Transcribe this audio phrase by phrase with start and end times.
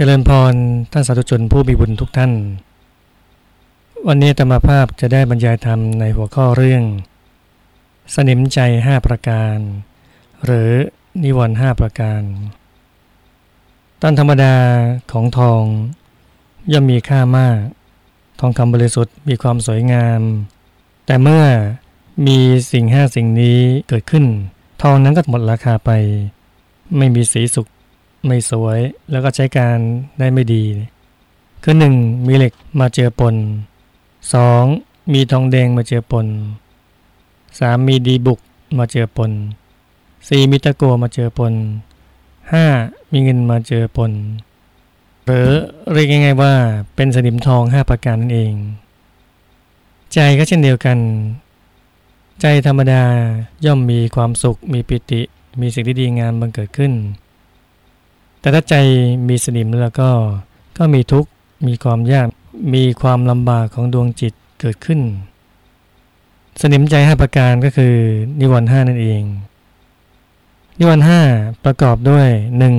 [0.00, 0.54] จริญพร
[0.92, 2.32] ท่านสาธุชนผู้มีบุญทุกท่าน
[4.06, 6.82] วันนี้ธรรมภาพจะได้บรรยายธรรมในหัวข้อเรื่อง
[8.14, 9.56] สนิมใจห้าประการ
[10.44, 10.70] หรือ
[11.22, 12.22] นิวรณ์ห้าประการ
[14.02, 14.56] ตามธรรมดา
[15.12, 15.62] ของทอง
[16.72, 17.58] ย่อมมีค่ามาก
[18.40, 20.20] ทองคำบริสุทธิ์มีความสวยงาม
[21.06, 21.44] แต่เมื่อ
[22.26, 22.38] มี
[22.72, 23.58] สิ่งห้าสิ่งนี้
[23.88, 24.24] เกิดขึ้น
[24.82, 25.90] ทองนั้นก็หมดราคาไป
[26.96, 27.68] ไม่มีสีสุข
[28.28, 28.78] ไม่สวย
[29.10, 29.78] แล้วก็ใช้การ
[30.18, 30.64] ได้ไม่ดี
[31.62, 31.94] คือหนึ่ง
[32.26, 33.34] มีเหล็กมาเจือปน
[34.24, 35.12] 2.
[35.12, 36.26] มีทองแดงมาเจือปน
[37.06, 37.88] 3.
[37.88, 38.40] มีดีบุก
[38.78, 39.30] มาเจือปน
[39.90, 40.50] 4.
[40.50, 41.52] มีตะโกมาเจือปน
[42.32, 43.12] 5.
[43.12, 44.12] มีเงินมาเจือปน
[45.24, 45.48] หรือ
[45.92, 46.54] เรียกง่ายๆว่า
[46.94, 48.54] เป็นสนิมทอง 5 ประการนั่นเอง
[50.12, 50.98] ใจก็เช่นเดียวกัน
[52.40, 53.02] ใจธรรมดา
[53.64, 55.20] ย่อมมีความสุข มีปิติ
[55.60, 56.92] มีสิ่งที่ดีงามบังเกิดขึ้น
[58.40, 58.74] แต่ถ้าใจ
[59.28, 60.10] มีสนิมแล้วก็
[60.78, 61.30] ก็มีทุกข์
[61.66, 62.28] มีความยาก
[62.74, 65.00] มีความลำบากของดวงจิตเกิดขึ้น
[66.60, 67.94] สนิมใจห้าประการก็คือ
[68.40, 69.22] นิวรณ์ห้านั่นเอง
[70.78, 71.20] นิวรณ์ห้า
[71.64, 72.74] ประกอบด้วยหนึ่ง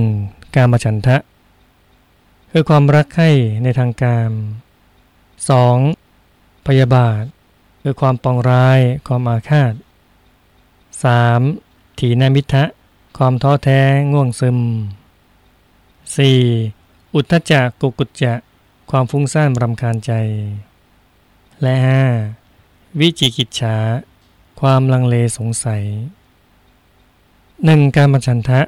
[0.55, 1.17] การมาฉันทะ
[2.51, 3.29] คือความรักใคร่
[3.63, 4.29] ในทางการ
[5.47, 6.67] 2.
[6.67, 7.23] พยาบาท
[7.83, 9.73] คือความปองร้าย ความอาฆาต
[11.25, 11.99] 3.
[11.99, 12.63] ถีนามิทะ
[13.17, 13.79] ความท้อแท้
[14.11, 14.57] ง่วงซึม
[16.17, 17.15] 4.
[17.15, 18.33] อุทธจักกุกุจจะ
[18.91, 20.11] ความฟุ้งซ่านรำคาญใจ
[21.61, 21.73] และ
[22.35, 22.99] 5.
[22.99, 23.77] วิจิกิจฉา
[24.59, 25.83] ความลังเลสงสัย
[27.65, 28.61] หนึ่งการมัชันทะ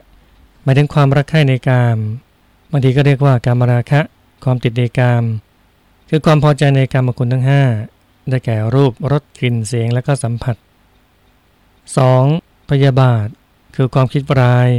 [0.64, 1.98] หมายถึงความรักใคร่ในกาม
[2.72, 4.02] บางทีก็เรียกว่าการมราคะ
[4.44, 5.24] ความติดในกาม
[6.10, 7.46] คือความพอใจในกามคุณทั้ง
[7.86, 10.56] 5 ได้แก่รูปรสกลิ่นเสียงและก็สัมผัส
[12.04, 12.70] 2.
[12.70, 13.28] พยาบาท
[13.76, 14.70] คือความคิดร้าย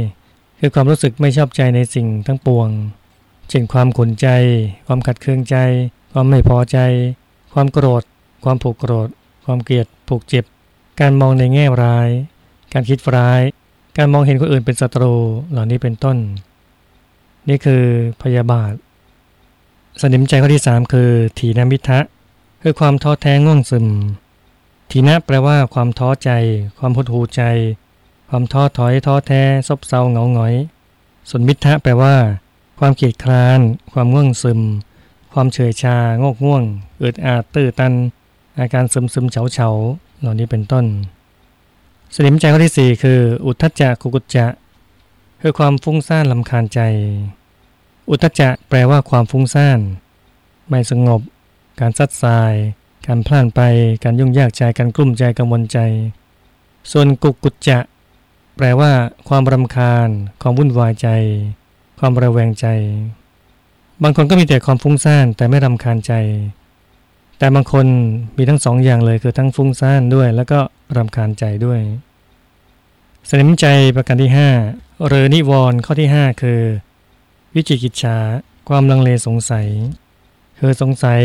[0.65, 2.69] คือความรู้สึกไม่ชอบใจในสิ่งทั้งปวง
[3.49, 4.27] เช่นความขุนใจ
[4.87, 5.57] ความขัดเคืองใจ
[6.11, 6.77] ความไม่พอใจ
[7.53, 8.03] ความโกรธ
[8.43, 9.09] ความผูกโกรธ
[9.45, 10.45] ความเกลียดผูกเจ็บ
[10.99, 12.09] การมองในแง่ร้าย
[12.73, 13.41] การคิดร้าย
[13.97, 15.13] การมองเห็นคนอื่นเป็นศัตรู
[15.51, 16.17] เหล่านี้เป็นต้น
[17.49, 17.83] นี่คือ
[18.21, 18.71] พยาบาท
[20.01, 21.09] สนิมใจข้อที่ 3 คือ
[21.39, 21.99] ถีนมิทะ
[22.61, 23.87] คือความท้อแท้ง่วงซึม
[24.91, 26.29] ทีนะแปลว่าความท้อใจ
[26.77, 27.43] ความหดหูใจ
[28.35, 30.55] ความท้อถอยท้อแท้ซบเซาเหงาหงอย
[31.29, 32.15] ส่วนมิทะแปลว่า
[32.79, 33.59] ความเกียดคร้าน
[33.93, 34.59] ความง่วงซึม
[35.33, 36.63] ความเฉยชา งกง่วง
[37.03, 37.93] อึดอาดตื้อตัน
[38.57, 39.69] อาการซึมซึมเฉาเฉา
[40.19, 40.85] เหล่านี้เป็นต้น
[42.15, 44.47] สนิมใจข้อที่ 4 คือ อุทธจักกุกุจจะ
[45.41, 46.79] คือความฟุ้งซ่านลำคาญใจ
[48.09, 49.79] อุทธจะแปลว่าความฟุ้งซ่าน
[50.69, 51.21] ไม่สงบ
[51.79, 52.53] การซัดสาย
[53.07, 53.61] การพล่านไป
[54.03, 55.77] การยุ่งยากใจ การกลุ้มใจกังวลใจ
[56.91, 57.79] ส่วนกุกุจจะ
[58.57, 58.91] แปลว่า
[59.29, 60.09] ความรำคาญ
[60.41, 61.07] ความวุ่นวายใจ
[61.99, 62.67] ความระแวงใจ
[64.03, 66.13] บางคนก็มีแต่ความฟุ้งซ่านแต่ไม่รำคาญใจ
[67.37, 67.85] แต่บางคน
[68.37, 70.59] มีทั้งสองอย่างเลยคือทั้งฟุ้งซ่านด้วย แล้วก็
[70.97, 71.79] รำคาญใจด้วย
[73.29, 73.65] สนิมใจ
[73.95, 74.31] ประการที่
[74.67, 76.61] 5 หรือนิวรณ์ข้อที่ 5 คือ
[77.55, 78.17] วิจิกิจฉา
[78.69, 79.67] ความลังเลสงสัย
[80.59, 81.21] คือสงสัย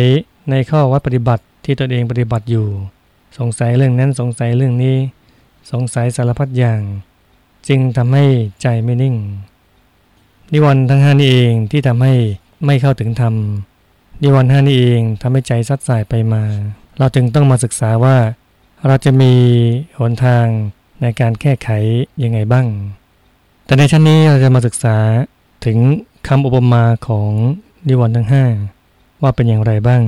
[0.51, 2.67] ในข้อวัดปฏิบัติที่ตนเองปฏิบัติอยู่
[3.39, 4.97] สงสัยเรื่องนั้นสงสัยเรื่องนี้
[5.73, 6.81] สงสัยสารพัดอย่าง
[7.69, 8.25] จึงทำให้
[8.63, 9.17] ใจไม่นิ่ง
[10.53, 12.15] นิวรณ์ทั้งห้านี่เองที่ทำให้
[12.67, 13.35] ไม่เข้าถึงธรรม
[14.23, 16.43] นิวรณ์ห้านี่เองทำให้ใจซัดสายไปมา
[16.99, 18.17] เราจึงต้องมาศึกษาว่า
[18.87, 19.33] เราจะมี
[19.99, 20.47] หนทาง
[21.03, 21.69] ในการแก้ไข
[22.23, 22.67] ยังไงบ้าง
[23.65, 24.97] แต่ในชั้นนี้เราจะมาศึกษา
[25.65, 25.79] ถึง
[26.29, 27.31] คำอุปมาของ
[27.89, 28.45] นิวรณ์ทั้งห้า
[29.23, 30.03] ว่าเป็นอย่างไรบ้าง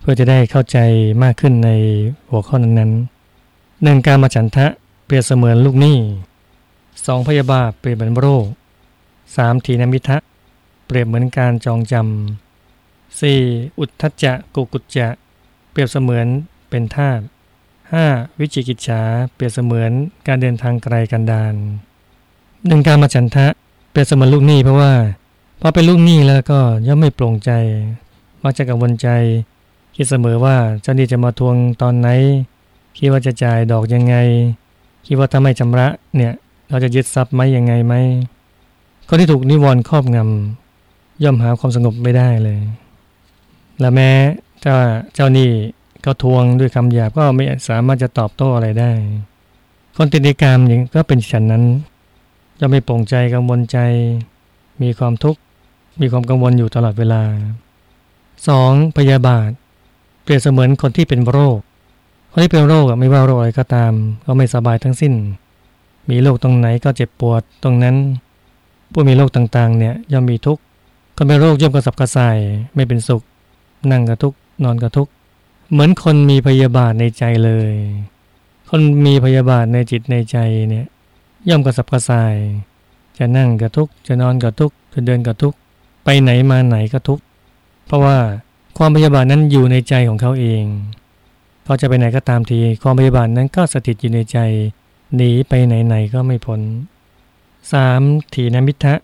[0.00, 0.78] เพื่อจะได้เข้าใจ
[1.22, 1.70] มากขึ้นใน
[2.30, 4.66] หัวข้อนั้นๆหนึ่งการมาฉันทะ
[5.04, 5.96] เปรียบเสมือนลูกหนี้
[7.06, 8.46] สองพยาบาทเปรียบเหมือนโรค
[9.36, 10.18] สามทีนมิทะ
[10.86, 13.40] เปรียบเหมือนการจองจำสี่
[13.78, 15.08] อุทธัจจะกุกุจจะ
[15.70, 16.26] เปรียบเสมือน
[16.70, 17.22] เป็นธาตุ
[17.92, 18.06] ห้า
[18.40, 19.02] วิจิกิจฉา
[19.34, 19.90] เปรียบเสมือน
[20.26, 21.54] การเดินทางไกลกันดาน
[22.66, 23.46] หนึ่งการมาฉันทะ
[23.90, 24.92] เปรียบเสมือนลูกหนี้เพราะว่า
[25.60, 27.50] พอเป็นลูกหนี้แล้วก็ย่อมไม่โปร่งใจ
[28.42, 29.08] มักจะกังวลใจ
[29.94, 32.08] คิดเสมอว่าเจ้าหนี้จะมาทวงตอนไหน
[32.98, 34.14] คิดว่าจะจ่ายดอกยังไง
[35.06, 36.32] คิดว่าถ้าไม่ชำระเนี่ย
[36.72, 37.94] เราจะยึดทรัพย์ไหมยังไงไหม
[39.08, 42.60] คนที่ถูกนิวรณ์ครอบงำย่อมหาความสงบไม่ได้เลย
[43.80, 44.10] และแม้
[44.64, 44.74] ถ้า
[45.14, 45.50] เจ้านี่
[46.04, 48.92] ก็ทวงด้วยคำหยาบก็ไม่สามารถจะตอบโต้อะไรได้
[49.96, 51.64] คนติดในกามอย่างก็เป็นฉันนั้น
[52.60, 53.78] จะไม่ปลงใจกังวลใจ
[54.82, 55.40] มีความทุกข์
[56.00, 57.22] มีความกังวลอยู่ตลอดเวลา
[58.30, 58.96] 2.
[58.96, 59.50] พยาบาท
[60.22, 61.58] เปรียบเสมือนคนที่เป็นโรค
[62.32, 63.92] คนที่เป็นโรคไม่ว่าโรคอะไรก็ตาม
[64.26, 65.14] ก็ไม่สบายทั้งสิ้น
[66.10, 67.96] มีโรคตรงไหนก็เจ็บปวดตรงนั้น
[68.92, 70.62] ผู้มีโรคต่างๆ เนี่ยย่อมมีทุกข์
[71.16, 72.38] คนเป็นโรคย่อมกระสับกระส่าย
[72.74, 73.22] ไม่เป็นสุข
[73.90, 74.34] นั่งกระทุก
[74.64, 75.08] นอนกระทุก
[75.70, 77.72] เหมือนคนมีพยาบาทในใจเลย
[78.68, 80.36] คนมีพยาบาทในจิตในใจ
[80.68, 80.86] เนี่ย
[81.48, 82.34] ย่อมกระสับกระส่าย
[83.18, 85.54] จะนั่งกระทุกจะนอนกระทุกจะเดินกระทุก
[86.04, 87.20] ไปไหนมาไหนก็ทุก
[87.86, 88.18] เพราะว่า
[88.78, 90.64] ความพยาบาทนั้นอยู่ในใจของเขาเอง
[91.64, 94.38] เขาจะไปไหนก็ตามที ความพยาบาทนั้นก็สถิตอยู่ในใจ
[95.16, 96.60] หนีไปไหนๆก็ไม่พ้น
[97.50, 98.34] 3.
[98.34, 98.94] ถีนมิทะ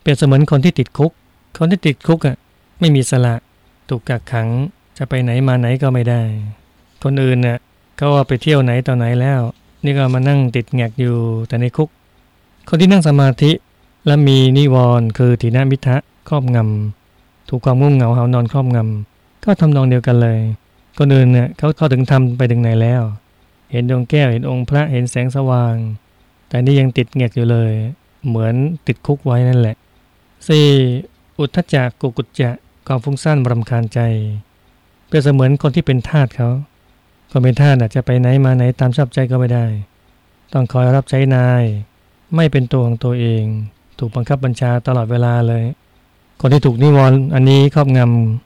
[0.00, 1.12] เปรียบเสมือนคนที่ติดคุก
[1.58, 2.36] คนที่ติดคุกอะ
[2.80, 3.34] ไม่มีสละ
[3.88, 4.48] ถูกกักขัง
[4.96, 6.22] จะไปไหนมาไหนก็ไม่ได้
[7.02, 7.58] คนอื่นน่ะ
[7.96, 9.40] เขาว่าไปเที่ยวไหนต่อไหนแล้ว
[9.84, 11.16] นี่ก็มานั่งติดแงกอยู่
[11.48, 11.88] แต่ในคุก
[12.68, 13.50] คนที่นั่งสมาธิ
[14.06, 15.96] และมีนิวรณ์คือถีนมิทะ
[16.28, 20.38] ครอบงำถูกความง่วงเหงาเหานอนครอบงำก็ทำนองเดียวกันเลย
[20.98, 23.02] คนอื่นเนี่ยเขาเข้าถึงทำไปถึงไหนแล้ว
[23.74, 25.74] เห็นดวงแก้วเห็นองค์พระเห็นแสงสว่าง
[26.48, 27.72] แต่นี่ยังติดแงกอยู่เลย
[28.26, 28.54] เหมือน
[28.86, 29.76] ติดคุกไว้นั่นแหละ
[30.56, 31.38] 4.
[31.38, 32.50] อุทธจักกุกุจจะ
[32.86, 34.00] ความฟุ้งซ่านรำคาญใจ
[35.06, 36.50] เปรียบเสมือนคนที่เป็นทาสเขา
[37.30, 39.66] คนเป็นทาสอาจจะไปไหนมาไหนตามชอบใจก็ไม่ได้
[40.52, 41.62] ต้องคอยรับใช้นาย
[42.36, 43.44] ไม่เป็นตัวของตัวเอง
[43.98, 45.64] ถูกบังคับบัญชาตลอดเวลาเลย
[46.40, 48.00] คนที่ถูกนิวรณ์อันนี้ครอบง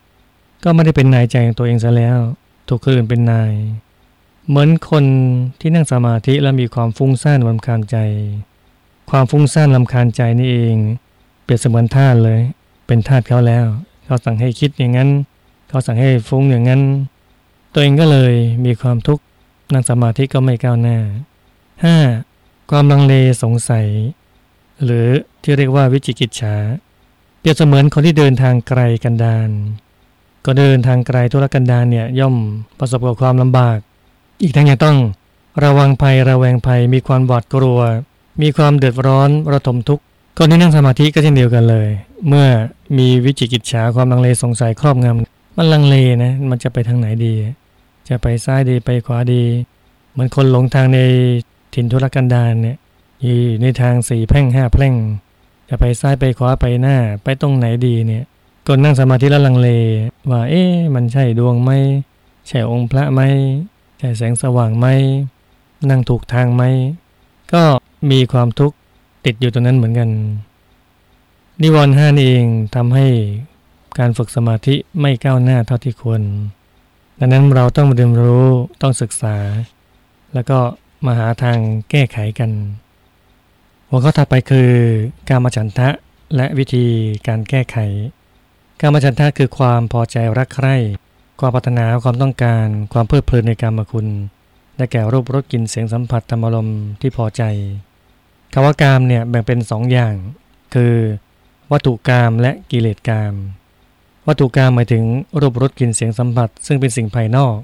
[0.08, 2.19] ำก็ไม่ได้เป็นนายใจของตัวเองซะแล้ว
[2.69, 3.52] ถูกคนอื่นเป็นนาย
[4.48, 5.04] เหมือนคน
[5.60, 7.96] ที่นั่งสมาธิแล้วมีความฟุ้งซ่านรำคาญใจ
[9.10, 10.76] ความฟุ้งซ่านรำคาญใจนี่เอง
[11.44, 12.40] เปรียบเสมือนทาสเลย
[12.86, 13.66] เป็นทาสเขาแล้ว
[14.04, 15.10] เขาสั่งให้คิดอย่างนั้น
[15.68, 16.82] เขาสั่งให้ฟุ้งอย่างนั้น
[17.72, 18.34] ตัวเองก็เลย
[18.64, 19.22] มีความทุกข์
[19.72, 20.98] นั่งสมาธิก็ไม่ก้าวหน้า
[21.84, 22.70] 5.
[22.70, 23.86] ความลังเลสงสัย
[24.84, 25.06] หรือ
[25.42, 26.56] ที่เรียกว่าวิจิกิจฉา
[27.40, 29.50] เปรียบเสมือนคนที่เดินทางไกลกันดาน
[30.44, 32.36] ก็เดินทางไกลธุรกันดารเนี่ยย่อม
[32.78, 33.78] ประสบกับความลำบาก
[34.43, 34.96] อีกทั้งยังต้อง
[35.64, 37.81] ระวังภัยระแวงภัย มีความหวาดกลัว
[38.43, 40.02] มีความเดือดร้อนระทมทุกข์
[40.38, 41.88] คนที่นั่งสมาธิก็เช่นเดียวกันเลย
[42.29, 42.46] เมื่อ
[42.99, 47.35] มีวิจิกิจฉาความลังเลสงสัยครอบงำมันลังเลนะมันจะไปทางไหนดี
[48.08, 49.43] จะไปซ้ายดีไปขวาดี
[50.12, 50.99] เหมือนคนหลงทางใน
[51.75, 52.76] ถิ่นธุรกันดารเนี่ย
[53.23, 54.94] อยู่ในทางสี่แพ่งห้าแพร่ง
[55.69, 58.25] จะไปซ้ายไปขวาไปหน้า ไปตรงไหนดีเนี่ย
[58.67, 59.69] คนนั่งสมาธิแล้วลังเล
[60.31, 61.70] ว่าเอ๊ะมันใช่ดวงไหม
[62.49, 63.20] ใช่องค์พระไหม
[63.98, 64.86] ใช่แสงสว่างไหม
[65.90, 66.62] นั่งถูกทางไหม
[67.52, 67.62] ก็
[68.10, 68.76] มีความทุกข์
[69.24, 70.10] ติดอยู่ตรงนั้นเหมือนกัน
[71.62, 73.06] นิวรณ์ห้านี่เองทำให้
[73.98, 76.22] การฝึกสมาธิไม่ก้าวหน้าเท่าที่ควร
[77.18, 78.46] ดังนั้นเราต้องเรียนรู้
[78.82, 79.36] ต้องศึกษา
[80.34, 80.58] แล้วก็
[81.06, 81.58] มาหาทาง
[81.90, 82.50] แก้ไขกัน
[83.88, 84.70] หัวข้อถัดไปคือ
[85.28, 85.88] การมาฉันทะ
[86.36, 86.86] และวิธี
[87.26, 87.76] การแก้ไข
[88.80, 90.76] การมาฉันทะคือความพอใจรักใคร่
[91.40, 94.06] ความปรารถนาความต้องการความเพลิดเพลินในการมคุณ
[94.76, 96.69] ได้แก่รูปรสกลิ่นเสียงสัมผัสธรรมารม
[97.00, 97.43] ที่พอใจ
[98.52, 100.14] คำว่ากามเนี่ยแบ่งเป็นสองอย่าง
[100.75, 100.94] คือ
[101.73, 103.35] วัตถุกามและกิเลสกาม
[104.26, 105.05] วัตถุกามหมายถึง
[105.40, 107.56] รูปรสกลิ่นเสียงสัมผัส ซึ่งเป็นสิ่งภายนอก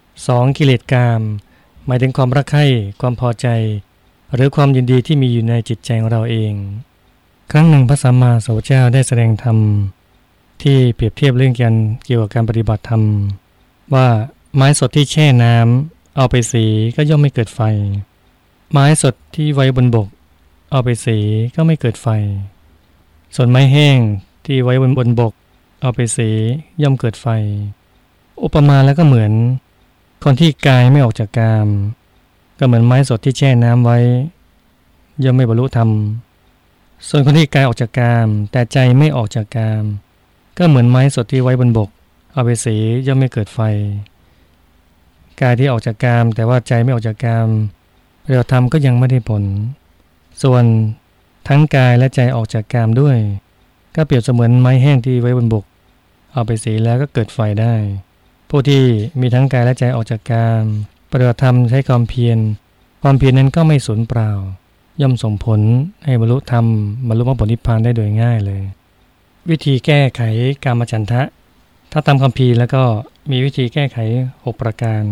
[0.00, 0.58] 2.
[0.58, 1.20] กิเลสกาม
[1.86, 2.64] หมายถึงความรักใคร่
[3.00, 3.46] ความพอใจ
[4.34, 6.52] หรือความยินดีที่มีอยู่ในจิตใจของเราเอง
[7.52, 9.58] ครั้งหนึ่งพระสัมมาสัมพุทธเจ้าได้แสดงธรรม
[10.62, 11.74] ที่เปรียบเทียบเรื่องกัน
[12.04, 13.02] เกี่ยวกับการปฏิบัติธรรม
[13.94, 14.06] ว่า
[14.56, 16.64] ไม้สดที่แช่น้ำเอาไปสี
[16.96, 17.60] ก็ย่อมไม่เกิดไฟ
[18.72, 20.08] ไม้สดที่ไว้บนบก
[20.70, 21.18] เอาไปสี
[21.54, 22.08] ก็ไม่เกิดไฟ
[23.36, 23.98] ส่วนไม้แห้ง
[24.46, 25.32] ที่ไว้บนบนบก
[25.82, 26.30] เอาไปสี
[26.82, 27.26] ย่อมเกิดไฟ
[28.42, 29.32] อุปมาแล้วก็เหมือน
[30.24, 31.68] คนที่กายไม่ออกจากกาม
[32.58, 33.98] ก็เหมือนไม้สดที่แช่น้ำไว้
[35.24, 35.90] ย่อมไม่บรรลุธรรม
[37.08, 39.84] ส่วนคนที่กายออกจากกาม แต่ใจไม่ออกจากกาม
[40.58, 41.88] ก็เหมือนไม้สดที่ไว้บนบก
[42.32, 43.60] เอาไปสีย่อมไม่เกิดไฟ
[45.40, 47.48] กายที่ออกจากกาม แต่ว่าใจไม่ออกจากกาม
[48.36, 49.42] เราทำก็ยังไม่ได้ผล
[50.42, 50.64] ส่วน
[51.48, 53.16] ทั้งกายและใจออกจากกามด้วย
[53.96, 55.64] ก็เปรียบเสมือนไม้แห้งที่ไว้บนบก
[56.32, 57.74] เอาไปสีแล้วก็เกิดไฟได้
[58.50, 58.82] ผู้ที่
[59.20, 60.62] มีทั้งกายและใจออกจากกาม
[61.10, 62.38] ปฏิบัติธรรมใช้ความเพียร
[63.02, 64.30] ความเพียรนั้นก็ไม่สูญเปล่า
[65.00, 65.60] ย่อมส่งผล
[66.04, 66.64] ให้บรรลุธรรม
[67.08, 68.62] บรรลุมรรคผลนิพพานได้โดยง่ายเลย
[69.50, 70.22] วิธีแก้ไข
[70.64, 71.22] การมาฉันทะ
[71.92, 72.82] ถ้าตามคำพีแล้วก็
[73.30, 73.98] มีวิธีแก้ไข
[74.32, 75.02] 6 ประการ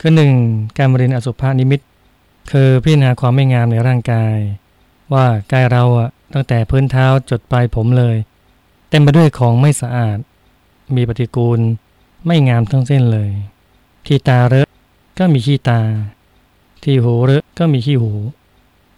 [0.00, 0.32] คือหนึ่ง
[0.78, 1.80] การบรินอสุภานิมิต
[2.50, 4.36] คือพิจารณาความไม่งามในร่างกาย
[5.12, 8.16] ว่ากายเราอะตั้งแต่พื้นเท้าจดปลายผมเลย
[8.88, 10.18] เต็มไปด้วยของไม่สะอาด
[10.96, 11.60] มีปฏิกูล
[12.26, 13.30] ไม่งามทั้งเส้นเลย
[14.06, 14.68] ที่ตาเลอะ
[15.18, 15.80] ก็มีขี้ตา
[16.82, 18.12] ที่หูเลอะก็มีขี้หู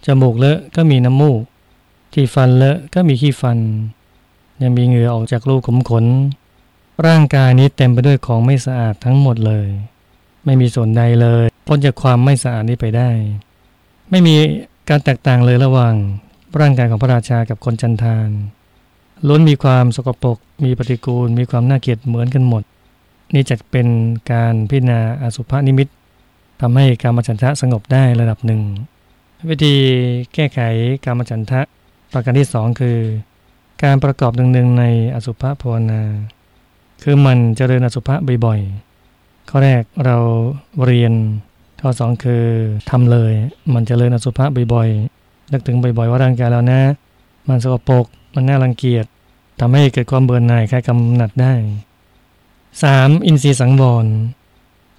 [0.06, 1.42] จมูกเลอะก็มีน้ำมูก
[2.12, 3.58] ที่ฟันเลอะก็มีขี้ฟัน
[4.62, 6.04] ยังมีเหงื่อออกจากรูขุมขน
[7.06, 9.68] ร่างกายนี้เต็มไปด้วยของไม่สะอาดทั้งหมดเลย
[10.44, 13.10] ไม่มีส่วนใดเลยพ้นจากความไม่สะอาดนี้ไปได้
[14.10, 14.34] ไม่มี
[14.88, 15.94] การแตกต่างเลยระหว่าง
[16.60, 18.28] ร่างกายของพระราชากับคนจันทาน
[19.28, 22.62] ล้นมีความสกปรกมีปฏิกูล มีความน่าเกลียดเหมือนกันหมด
[23.34, 23.86] นี่จะเป็น
[24.32, 25.88] การพิจารณาอสุภนิมิต
[26.60, 28.62] ทำให้การมฉันทะสงบได้ระดับหนึ่ง
[29.50, 29.74] วิธี
[30.34, 30.60] แก้ไข
[31.04, 31.60] การมฉันทะ
[32.12, 32.98] ประการที่สองคือ
[33.84, 34.84] การประกอบหนึ่งๆใน
[35.14, 36.02] อสุภะภาวนา
[37.02, 40.16] คือมันเจริญอสุภะบ่อยๆ ข้อแรกเรา
[40.84, 41.12] เรียน
[41.80, 42.44] ข้อสองคือ
[42.90, 43.32] ทำเลย
[43.74, 46.80] มันเจริญอสุภะบ่อยๆ นึกถึงบ่อยๆ ว่าร่างกายเรานะ
[47.48, 49.04] มันสกปรก มันน่ารังเกียจ
[49.60, 51.52] ทำให้เกิดความเบื่อหน่ายคลายกำหนัดได้
[52.40, 53.26] 3.
[53.26, 54.06] อินทรีย์สังวร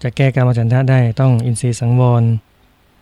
[0.01, 2.23] จะแก้การมาฉันทะได้ต้องอินทรีย์สังวร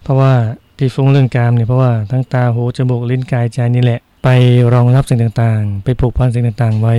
[0.03, 0.33] เพราะว่า
[0.77, 4.27] ที่ฟุ้งเรื่องกามเนี่ยเพราะว่าทั้งตาหูจมูกลิ้นกายใจนี่แหละ ไป
[4.73, 6.95] รองรับสิ่งต่างๆ ไปผูกพันสิ่งต่างๆ ไว้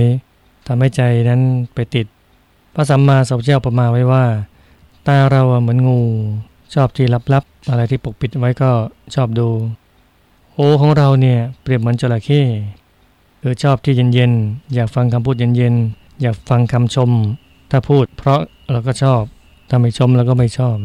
[0.67, 1.41] ทำให้ใจนั้น
[1.73, 2.05] ไปติด
[2.73, 4.25] พระสัมมาสัมพุทธเจ้าประมาไว้ว่า
[5.07, 5.99] ตาเราเหมือนงู
[6.73, 8.71] ชอบที่ลับๆอะไรที่ปกปิดไว้ก็
[9.15, 9.47] ชอบดู
[10.55, 12.43] หูของเราเนี่ยเปรียบเหมือนจระเข้
[13.41, 17.11] คือชอบที่เย็นๆ อยากฟังคำพูดเย็นๆ อยากฟังคำชม
[17.71, 18.39] ถ้าพูดเพราะ
[18.71, 19.21] เราก็ชอบ
[19.69, 20.77] ถ้าไม่ชมเราก็ไม่ชอบ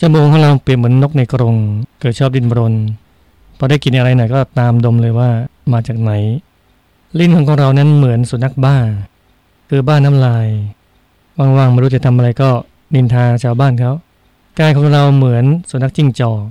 [0.00, 1.54] จมูกของเราเปรียบเหมือนนกในกรง
[2.00, 2.74] เกิดชอบดินบรน
[3.58, 5.30] พอได้กินอะไรหน่อยก็ตามดมเลยว่า
[5.72, 6.12] มาจากไหน
[7.18, 8.76] ลิ้นของเรานั้นเหมือนสุนัขบ้า
[9.68, 10.46] คือบ้าน้ำลาย
[11.38, 12.50] ว่างๆไม่รู้จะทำอะไรก็
[12.94, 13.92] นินทาชาวบ้านเขา
[14.58, 16.42] กายของเราเหมือนสุนัขจิ้งจอก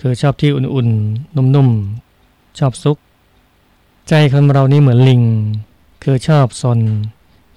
[0.00, 2.96] คือชอบที่อุ่นๆ นุ่มๆ ชอบซุก
[4.08, 5.22] ใจคนเรานี่เหมือนลิง
[6.02, 6.78] คือชอบซน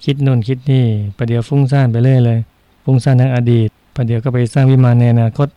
[0.04, 0.84] คิดนู่นคิดนี่
[1.16, 2.38] ประเดี๋ยวฟุ้งซ่านไปเรื่อยเลย
[2.84, 5.48] ฟุ้งซ่านทั้งอดีตประเดี๋ยวก็ไปสร้างวิมานในอนาคต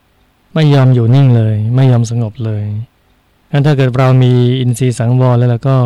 [0.53, 2.63] ไม่ยอมอยู่นิ่งเลย ไม่ยอมสงบเลย
[3.51, 5.77] งั้นถ้าเกิดเรามีอินทรีย์สังวรแล้วแล้วก็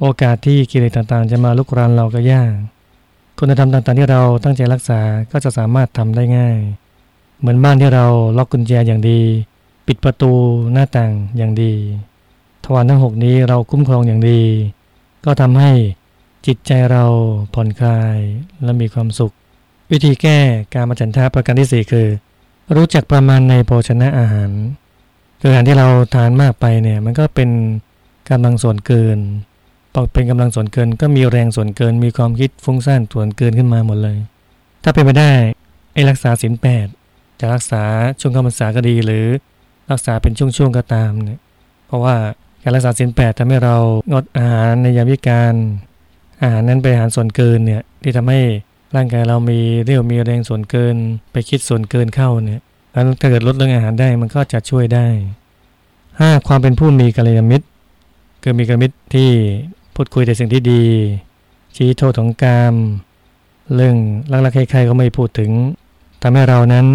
[0.00, 2.52] โอกาสที่กิเลสต่างๆ จะมาลุกรานเราก็ยาก
[3.38, 5.00] คุณธรรมต่างๆที่เราตั้งใจรักษา
[5.32, 6.56] ก็จะสามารถทำได้ง่าย
[7.38, 8.06] เหมือนบ้านที่เรา
[8.38, 9.20] ล็อกกุญแจอย่างดี
[9.86, 10.32] ปิดประตู
[10.72, 11.72] หน้าต่างอย่างดี
[12.64, 14.42] ทวารทั้งหกนี้เราคุ้มครองอย่างดี
[15.24, 15.70] ก็ทำให้
[16.46, 17.04] จิตใจเรา
[17.54, 18.18] ผ่อนคลาย
[18.62, 19.32] และมีความสุข
[19.90, 20.38] วิธีแก้
[20.74, 22.08] การมาฉันทะประการที่สี่คือ
[22.76, 24.50] รู้จักประมาณในโภชนะอาหาร
[25.40, 27.50] คืออาหารที่เราทานมากไปเนี่ย มันก็เป็น
[28.30, 29.18] กำลังส่วนเกิน
[29.92, 34.18] พอเป็นกำลังส่วนเกิน ก็มีแรงส่วนเกิน มีความคิดฟุ้งซ่านส่วนเกินขึ้นมาหมดเลย
[34.82, 35.30] ถ้าเป็นไปได้
[35.94, 36.86] ไอ้รักษาศีลแปด
[37.40, 37.82] จะรักษา
[38.20, 39.26] ช่วงกำลังษาก็ดีหรือ
[39.90, 41.40] รักษาเป็นช่วงๆก็ตามเนี่ย
[41.86, 42.16] เพราะว่า
[42.62, 43.76] การรักษาศีลแปดทำให้เรา
[44.12, 45.54] งดอาหารในยามวิการ
[46.42, 48.40] อาหารนั้นเป็นอาหารส่วนเกินเนี่ยที่ทำให้
[48.96, 50.96] ร่างกายเรามีเรี่ยวมีแรงส่วนเกิน
[51.32, 55.06] ไปคิดส่วนเกินเข้าเนี่ย แล้วถ้าเกิดลดเรื่องอาหารได้มันก็จะช่วยได้
[55.76, 56.46] 5.
[56.46, 57.66] ความเป็นผู้มีกัลยาณมิตร
[58.42, 59.30] คือมีกัลยาณมิตรที่
[59.94, 60.82] พูดคุยแต่สิ่งที่ดี
[61.76, 62.74] ชี้โทษของกาม
[63.74, 63.96] เรื่อง
[64.30, 65.50] รักๆใครๆก็ไม่พูดถึง
[66.22, 66.86] ทำให้เรานั้น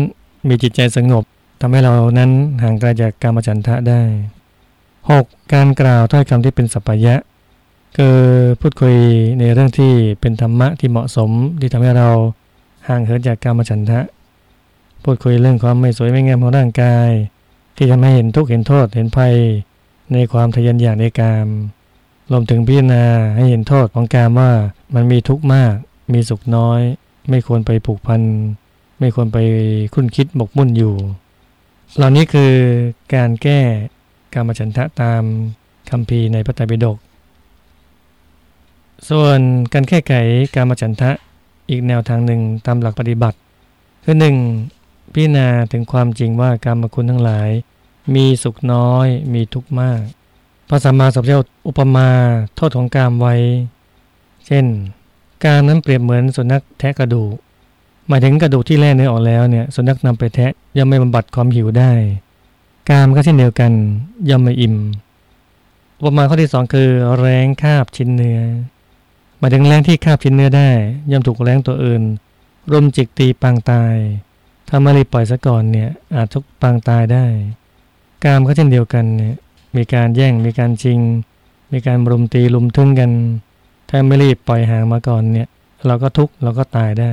[0.47, 1.23] มีจิตใจสงบ
[1.61, 2.31] ทำให้เรานั้น
[2.63, 4.01] ห่างไกลจากกามฉันทะได้
[4.79, 5.53] 6.
[5.53, 7.15] การกล่าวถ้อยคำที่เป็นสัพยะ
[7.97, 8.17] คือ
[8.61, 8.95] พูดคุย
[9.39, 12.09] ในเรื่องที่เป็นธรรมะที่เหมาะสมที่ทำให้เรา
[12.87, 13.99] ห่างเหินจากการมฉันทะ
[15.05, 17.09] พูดคุยเรื่องความไม่สวยไม่งามของร่างกาย
[17.77, 19.35] ที่ทำให้เห็นทุกข์เห็นโทษเห็นภัย
[20.13, 21.47] ในความทะยานอยากในกาม
[22.31, 23.03] รวมถึงพิจารณา
[23.35, 24.51] ให้เห็นโทษของกามว่า
[24.95, 25.73] มันมีทุกข์มาก
[26.13, 26.81] มีสุขน้อย
[27.29, 28.21] ไม่ควรไปผูกพัน
[28.99, 29.37] ไม่ควรไป
[29.93, 30.95] คุ้นคิดหมกมุ่นอยู่
[31.95, 32.53] เหล่านี้คือ
[33.15, 33.59] การแก้
[34.33, 35.21] การมฉันทะตาม
[35.89, 36.97] คำพีในพระไตรปิฎก
[39.09, 39.39] ส่วน
[39.73, 40.13] การแก้ไข
[40.55, 41.11] การมฉันทะ
[41.69, 43.37] อีกแนวทางหนึ่งตามหลักปฏิบัติ
[44.03, 44.35] คือหนึ่ง
[45.13, 47.49] พิจารณาถึงความจริงว่าการมคุณทั้งหลาย
[48.15, 50.01] มีสุขน้อยมีทุกข์มาก
[50.69, 52.09] พระสัมมาสัมพุทธเจ้าอุปมา
[52.55, 53.35] โทษของกามไว้
[54.45, 54.65] เช่น
[55.45, 57.35] การนั้นเปรียบเหมือนสุนัขแทะกระดูก
[58.07, 61.91] หมายถึงกระดูกที่แล่เนื้อออกแล้วเนี่ยสุนัขนำไปแทะย่อมไม่บำบัดความหิวได้
[62.89, 63.71] กามก็เช่นเดียวกัน
[64.29, 64.75] ย่อมไม่อิ่ม
[65.99, 68.39] อุปมาข้อที่สองคือแรงคาบชิ้นเนื้อ
[69.39, 70.69] หมายถึงแรงที่คาบชิ้นเนื้อได้
[71.11, 72.03] ย่อมถูกแรงตัวอื่น
[72.71, 73.95] รุมจิกตีปางตาย
[74.67, 77.25] ถ้าไม่รีบปล่อยซะก่อนเนี่ย อาจทุกปางตายได้
[78.23, 79.35] กามก็เช่นเดียวกันเนี่ย
[79.75, 80.99] มีการแย่งมีการชิง
[81.73, 83.11] มีการรุมตีรุมทึ่งกัน
[83.89, 85.47] ถ้าไม่รีบปล่อยห่างมาก่อนเนี่ย
[85.85, 87.11] เราก็ทุกข์เราก็ตายได้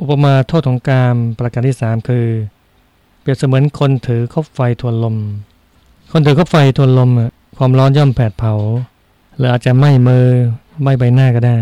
[0.00, 2.26] อุปมาโทษของกามประการที่สามคือ
[3.20, 5.16] เปรียบเสมือนคนถือคบไฟทวนลม
[6.12, 7.10] คนถือคบไฟทวนลม
[7.58, 8.54] ความร้อนย่อมแผดเผา
[9.36, 10.26] หรืออาจจะไหม้มือ
[10.82, 11.60] ไหม้ใบหน้าก็ได้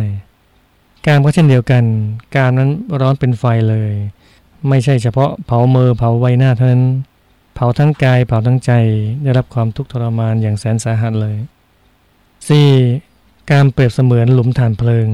[1.06, 1.84] การก็เช่นเดียวกัน
[2.36, 2.70] การนั้น
[3.00, 3.92] ร้อนเป็นไฟเลย
[4.68, 6.84] ไม่ใช่เฉพาะเผามือเผาใบหน้าเท่านั้น
[7.54, 8.70] เผาทั้งกายเผาทั้งใจ
[9.22, 11.36] ได้รับความทุกข์ทรมานอย่างแสนสาหัสเลย
[12.68, 13.50] 4.
[13.50, 15.08] การเปรียบเสมือนหลุมฐานเพลิง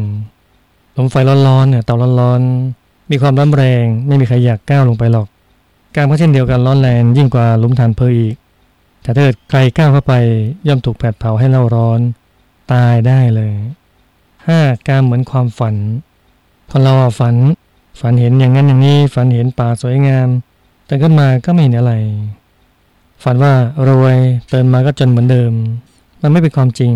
[0.94, 1.14] หลุมไฟ
[1.48, 5.26] ร้อนๆเนี่ยเตาร้อนๆมีความร้อนแรงไม่มีใครอยากก้าวลงไปหรอก
[5.96, 8.34] การก็เช่นเดียวกันร้อนแรงยิ่งกว่าหลุมฐานเพลิงอีก
[9.02, 10.14] แต่ถ้าเกิดใครก้าวเข้าไป
[10.68, 12.00] ย่อมถูกแผดเผาให้เล่าร้อน
[12.72, 13.52] ตายได้เลย
[14.46, 15.74] ห้าการเหมือนความฝัน
[16.68, 17.34] พอเราฝัน
[18.00, 20.28] ฝันเห็นอย่างนั้นอย่างนี้ ฝันเห็นป่าสวยงาม
[20.86, 21.92] แต่ขึ้นมาก็ไม่เห็นอะไร
[23.22, 23.52] ฝันว่า
[23.88, 24.16] รวย
[24.48, 25.52] เตินมาก็จนเหมือนเดิม
[26.22, 26.92] มันไม่เป็นความจริง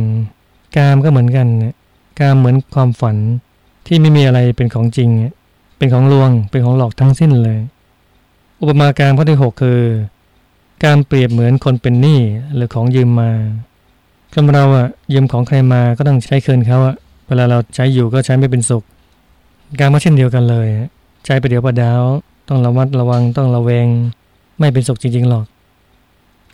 [0.77, 1.47] กามก็เหมือนกัน
[2.21, 3.17] กามเหมือนความฝัน
[3.87, 5.09] ที่ไม่มีอะไรเป็นของจริง
[5.79, 7.59] เป็นของลวง เป็นของหลอกทั้งสิ้นเลย
[8.61, 9.81] อุปมาการข้อที่หกคือ
[10.85, 12.21] การเปรียบเหมือนคนเป็นหนี้
[12.55, 13.31] หรือของยืมมา
[14.33, 16.95] คนเราอะยืมของใครมาก็ต้องใช้คืนเขาอะ
[17.27, 18.85] เวลาเราใช้อยู่ก็ใช้ไม่เป็นสุข
[19.79, 20.69] การก็เช่นเดียวกันเลย
[21.25, 22.03] ใช้ไปเดี๋ยวประดาว
[22.49, 23.89] ต้องระมัดระวังต้องระแวง
[24.59, 25.47] ไม่เป็นสุขจริงๆหรอก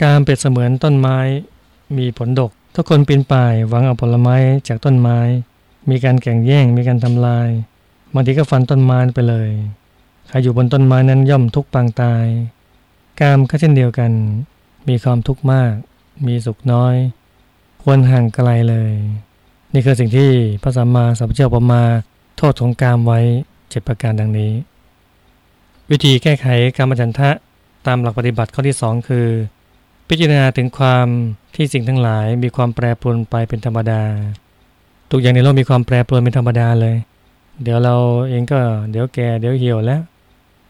[0.03, 1.19] การเปรียบเสมือนต้นไม้
[1.97, 4.37] มีผลดก ทุกคนปีนป่ายหวังเอาผลไม้
[4.69, 5.19] จากต้นไม้
[5.91, 7.49] มีการแข่งแย่งมีการทำลาย
[8.15, 9.51] บางทีก็ฟันต้นไม้ไปเลย
[10.29, 12.27] ใครอยู่บนต้นไม้นั้นย่อมทุกปางตาย
[13.21, 14.13] กามก็เช่นเดียวกัน
[14.89, 15.73] มีความทุกข์มาก
[16.27, 16.95] มีสุขน้อย
[17.83, 18.93] ควรห่างไกลเลย
[19.73, 20.31] นี่คือสิ่งที่
[20.63, 21.85] พระสัมมาสัมพุทธเจ้าประมา
[22.43, 23.21] ทษของกามไว้
[23.71, 24.53] เจ็ดประการดังนี้
[25.91, 26.47] วิธีแก้ไข
[26.77, 27.31] กรรมจันทะ
[27.87, 29.27] ตามหลักปฏิบัติข้อที่สองคือ
[30.09, 31.07] พิจารณาถึงความ
[31.55, 34.03] ที่สิ่งทั้งหลายมีความแปรปรวนไปเป็นธรรมดา
[35.11, 36.97] ทุกอย่างในโลกมีความแปรปรวนเป็นธรรมดาเลย
[37.63, 37.97] เดี๋ยวเรา
[38.29, 40.01] เองก็เดี๋ยวแก่เดี๋ยวเหี่ยวแล้ว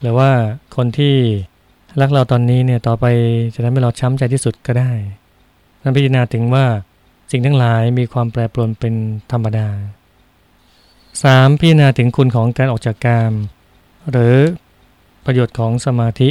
[0.01, 0.31] หรือว่า
[0.77, 1.15] คนที่
[2.01, 3.05] รักเราตอนนี้เนี่ยต่อไป
[3.55, 4.91] จะทำให้เราช้ำใจที่สุดก็ได้
[5.83, 6.65] นั่นพิจารณาถึงว่า
[7.31, 8.95] สิ่งทั้งหลายมีความแปรปรวนเป็น
[9.33, 9.69] ธรรมดา
[11.31, 11.61] 3.
[11.61, 13.33] พิจารณาถึงคุณของการออกจากกาม
[14.11, 14.37] หรือ
[15.25, 16.31] ประโยชน์ของสมาธิ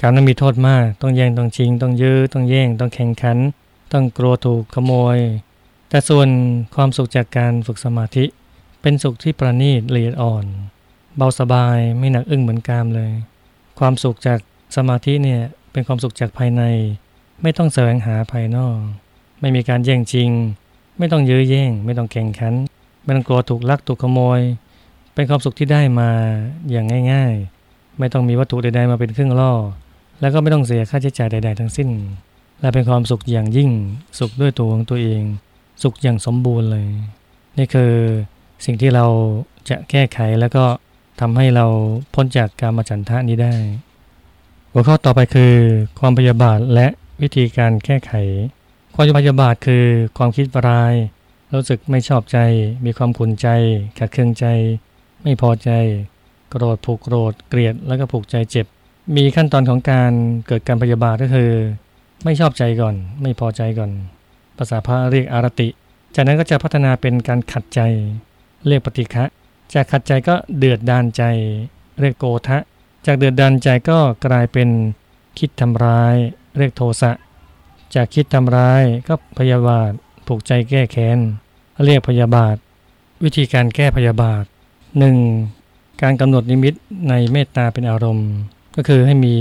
[0.00, 3.38] การนั้นมีโทษมาก ต้องแย่งต้องชิง ต้องยื้อต้องแย่ง ต้องแข่งขัน
[3.92, 5.18] ต้องกลัวถูกขโมย
[5.88, 6.28] แต่ส่วน
[6.74, 8.24] ความสุขจากการฝึกสมาธิ
[8.82, 10.44] เป็นสุขที่ประณีตละเอียดอ่อน
[11.16, 13.12] เบาสบายไม่หนักอึ้งเหมือนกามเลย
[13.78, 14.38] ความสุขจาก
[14.76, 15.42] สมาธิเนี่ย
[15.72, 16.62] เป็นความสุขจากภายใน
[17.42, 18.78] ไม่ต้องแสวงหาภายนอก
[19.40, 20.30] ไม่มีการแย่งชิง
[20.98, 22.54] ไม่ต้องยื้อแย่ง ไม่ต้องแข่งขัน
[23.06, 24.40] ม่ต้องกลัวถูกลักถูกขโมย
[25.14, 26.10] เป็นความสุขที่ได้มา
[26.70, 27.34] อย่างง่าย
[27.66, 29.52] ๆ ไม่ต้องมีวัตถุใดๆมาเป็นเครื่องล่อ
[30.20, 31.88] แล้วก็ไม่ต้องเสียค่าใช้จ่ายใด ๆ ทั้งสิ้น
[32.60, 33.70] และเป็นความสุขอย่างยิ่ง
[34.18, 35.22] สุขด้วยตัวของตัวเอง
[35.82, 36.88] สุขอย่างสมบูรณ์เลย
[37.58, 37.92] นี่คือ
[38.64, 39.06] สิ่งที่เรา
[39.68, 40.64] จะแก้ไขแล้วก็
[41.20, 41.66] ทำให้เรา
[42.14, 43.54] พ้นจากการมาฉันทะนี้ได้
[44.72, 45.54] หัวข้อต่อไปคือ
[46.00, 46.86] ความพยาบาทและ
[47.22, 48.12] วิธีการแก้ไข
[48.94, 49.84] ความพยาบาทคือ
[50.16, 50.94] ความคิดร้าย
[51.54, 52.38] รู้สึกไม่ชอบใจ
[52.84, 53.48] มีความขุนใจ
[53.98, 54.46] ขัดเคืองใจ
[55.22, 55.70] ไม่พอใจ
[56.50, 58.66] โกรธผูกโกรธ เกลียดแล้วก็ผูกใจเจ็บ
[59.16, 60.12] มีขั้นตอนของการ
[60.46, 61.50] เกิดการพยาบาทก็คือ
[62.24, 63.90] ไม่ชอบใจก่อน ไม่พอใจก่อน
[64.58, 65.68] ภาษาพระเรียกอารติ
[66.14, 67.80] จากนั้นก็จะพัฒนาเป็นการขัดใจ
[68.66, 69.24] เรียกปฏิฆะ
[69.74, 71.22] จากขัดใจก็เดือดดานใจ
[72.00, 72.58] เรียกโกทะ
[73.06, 74.68] จากเดือดดานใจก็กลายเป็น
[75.38, 76.14] คิดทำร้าย
[76.58, 77.12] เรียกโทสะ
[77.94, 79.92] จากคิดทำร้ายก็พยาบาท
[80.26, 81.18] ผูกใจแก้แค้น
[81.84, 82.56] เรียกพยาบาท
[83.24, 84.44] วิธีการแก้พยาบาท
[85.22, 86.02] 1.
[86.02, 86.74] การกำหนดนิมิต
[87.08, 88.30] ในเมตตาเป็นอารมณ์
[88.76, 89.34] ก็คือให้มี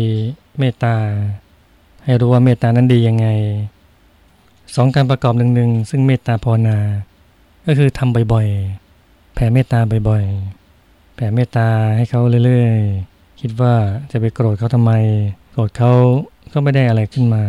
[0.59, 0.95] เมตตา
[2.03, 3.27] ให้รู้ว่าเมตตานั้นดียังไง
[4.75, 6.77] สองการประกอบหนึ่งๆซึ่งเมตตาภาวนา
[7.65, 11.67] ก็คือทำบ่อยๆ แผ่เมตตาบ่อยๆ แผ่เมตตา
[11.97, 13.73] ให้เขาเรื่อยๆ คิดว่า
[14.11, 14.91] จะไปโกรธเขาทำไม
[15.51, 15.91] โกรธเขา
[16.53, 17.43] ก็ไม่ได้อะไรขึ้นมา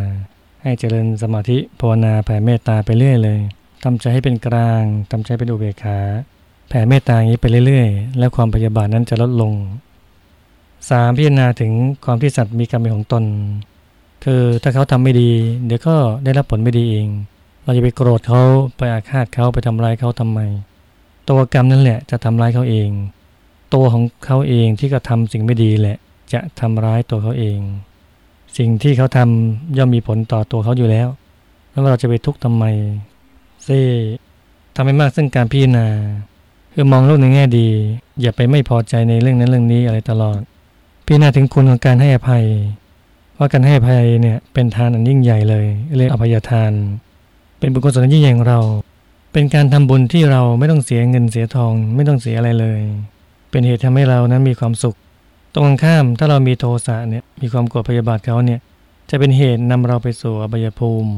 [0.62, 3.40] ให้เจริญสมาธิภาวนาแผ่เมตตาไปเรื่อยเลย
[3.84, 5.98] ทำใจให้เป็นกลางทำใจเป็นอุเบกขา
[6.68, 9.52] แผ่เมตตาอย่างนี้ไปเรื่อยๆ แล้วความพยาบาทนั้นจะลดลง
[10.36, 11.16] 3.
[11.16, 11.72] พิจารณาถึง
[12.04, 13.24] ความที่สัตว์มีกรรมเป็นของตน
[14.24, 15.30] คือถ้าเขาทำไม่ดี
[15.66, 17.08] เดี๋ยวก็ได้รับผลไม่ดีเอง
[17.64, 18.42] เราจะไปโกรธเขา
[18.76, 20.40] ไปอาฆาตเขาไปทำร้ายเขาทำไม
[21.28, 22.90] ตัวกรรมนั่นแหละจะทำร้ายเขาเอง
[23.74, 25.98] ตัวของเขาเองที่กระทาสิ่งไม่ดีแหละ
[26.32, 27.58] จะทำร้ายตัวเขาเอง
[28.58, 31.08] สิ่งที่เขาทำย่อมมีผลต่อตัวเขาอยู่แล้ว
[31.70, 32.64] ไม่ว่าเราจะไปทุกข์ทำไม
[33.64, 33.80] เซ่
[34.76, 35.86] ทำให้มากซึ่งการพิจารณา
[36.74, 37.68] คือมองโลกในแง่ดี
[38.20, 40.40] อย่าไปไม่พอใจในเรื่องนั้นเรื่องนี้อะไรตลอด
[41.06, 42.44] พิจารณาถึงคุณของการให้อภัย
[43.38, 45.66] ว่าการให้อภัยเนี่ยเป็นทานอันยิ่งใหญ่เลย
[45.98, 46.72] เรียกอภัยทาน
[47.58, 48.60] เป็นบุญกุศลยิ่งใหญ่ของเรา
[49.32, 52.80] เป็นการทำบุญที่เราไม่ต้องเสียเงินเสียทอง ไม่ต้องเสียอะไรเลย
[53.50, 54.96] เป็นเหตุทำให้เรานั้นมีความสุข
[55.54, 58.60] ตรงข้ามถ้าเรามีโทสะเนี่ยมีความโกรธพยาบาทเขาเนี่ย
[59.10, 61.12] จะเป็นเหตุนำเราไปสู่อบายภูมิ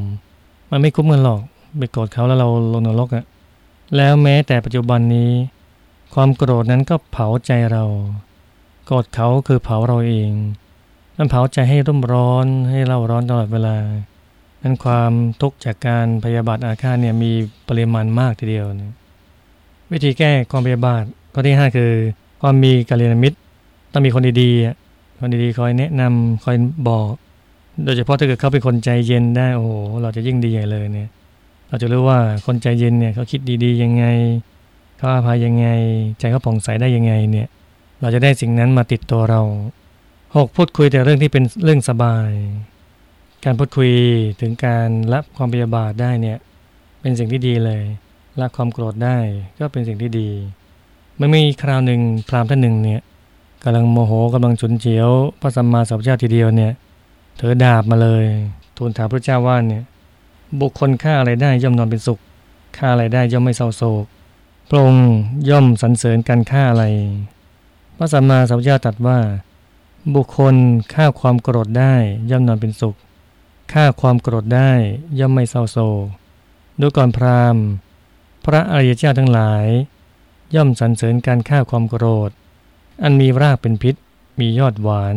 [0.71, 1.41] มันไม่คุ้มเงินหรอก
[1.77, 3.25] ไปโกรธเขาแล้วเราลงนรกอะ่ะ
[3.95, 5.31] แล้วแม้แต่ปัจจุบันนี้
[6.13, 7.83] ความโกรธนั้นก็เผาใจเรา
[8.85, 10.31] โกรธเขาคือเผาเราเอง
[11.17, 13.75] มันเผาใจให้ร่มร้อนให้เราร้อนตลอดเวลา
[14.61, 17.31] นั้นความทุกข์จากการพยาบาทอาฆาตเนี่ยมี
[17.67, 18.93] ปริมาณมากทีเดียวนะ
[19.91, 21.91] วิธีแก้ความพยาบาทข้อที่ 5 คือ
[22.41, 23.37] ความมีกัลยาณมิตร
[23.95, 26.55] ต้องมีคนดีๆคนดีๆคอยแนะนำคอย
[26.89, 27.11] บอก
[27.85, 29.69] โดยเฉพาะถ้าเกิดเขาเป็นคนใจเย็นได้โอ้โห
[30.01, 31.09] เราจะยิ่งดีใหญ่เลยเนี่ย
[31.69, 34.05] เราจะรู้ว่าคนใจเย็นเนี่ยเขาคิดดีๆยังไง
[34.97, 35.67] เขาอภัยยังไง
[36.19, 37.47] ใจเขาผ่องใสได้ยังไงเนี่ย
[38.01, 39.41] เราจะได้สิ่งนั้นมาติดตัวเรา
[40.35, 42.29] หกพูดคุยแต่เรื่องที่เป็นเรื่องสบาย
[43.45, 43.91] การพูดคุย
[44.41, 46.37] ถึงการรับความพยาบาทได้เนี่ย
[47.01, 47.83] เป็นสิ่งที่ดีเลย
[48.39, 49.17] ละความโกรธได้
[49.59, 50.29] ก็เป็นสิ่งที่ดี
[51.17, 53.01] ไม่มีคราวหนึ่งพรามท่านหนึ่งเนี่ย
[53.67, 55.09] กำลังโมโหกำลังฉุนเฉียว
[55.41, 56.71] พระสัมมาสัมพุทธเจ้าทีเดียวเนี่ย
[57.37, 58.25] เธอดาบมาเลย
[58.77, 59.83] ทูลถามพระเจ้าว่าเนี่ย
[60.61, 62.19] บุคคลฆ่าอะไรได้ย่อมนอนเป็นสุข
[62.77, 64.05] ฆ่าอะไรได้ย่อมไม่เศร้าโศก
[64.69, 65.07] พระองค์
[65.49, 66.85] ย่อมสรรเสริญการฆ่าอะไร
[67.97, 69.19] พระสัมมาสัมพุทธเจ้าตรัสว่า
[70.15, 70.55] บุคคล
[70.93, 71.93] ฆ่าความโกรธได้
[72.31, 72.95] ย่อมนอนเป็นสุข
[73.73, 74.71] ฆ่าความโกรธได้
[75.19, 76.05] ย่อมไม่เศร้าโศก
[76.79, 77.63] ดูก่อนพราหมณ์
[78.45, 79.65] พระอริยเจ้าทั้งหลาย
[80.55, 82.31] ย่อมสรรเสริญการฆ่าความโกรธ
[83.03, 83.95] อันมีรากเป็นพิษ
[84.39, 85.15] มียอดหวาน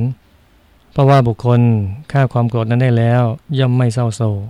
[0.92, 1.60] เพราะว่าบุคคล
[2.12, 3.22] ฆ่าความโกรธนั้นได้แล้ว
[3.58, 4.42] ย่อมไม่เศร้าโศก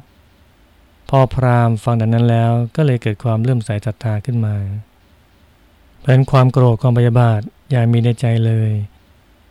[1.08, 4.56] พอพราหมณ์ฟังดังนั้นแล้วก็เลยเกิดความเลื่อมใสศรัทธาขึ้นมา
[6.00, 8.70] เพราะความโกรธความพยาบาทอย่ามีในใจเลย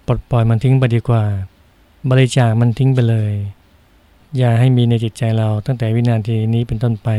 [0.07, 1.23] ปลดปล่อยมันทิ้งไปดีกว่า
[2.09, 3.33] บริจาคมันทิ้งไปเลย
[4.37, 7.09] อย่าให้มีในจิตใจเราตั้งแต่วินาทีนี้เป็นต้นไป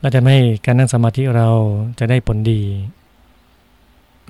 [0.00, 1.48] และทำให้การนั่งสมาธิเรา
[1.98, 2.62] จะได้ผลดี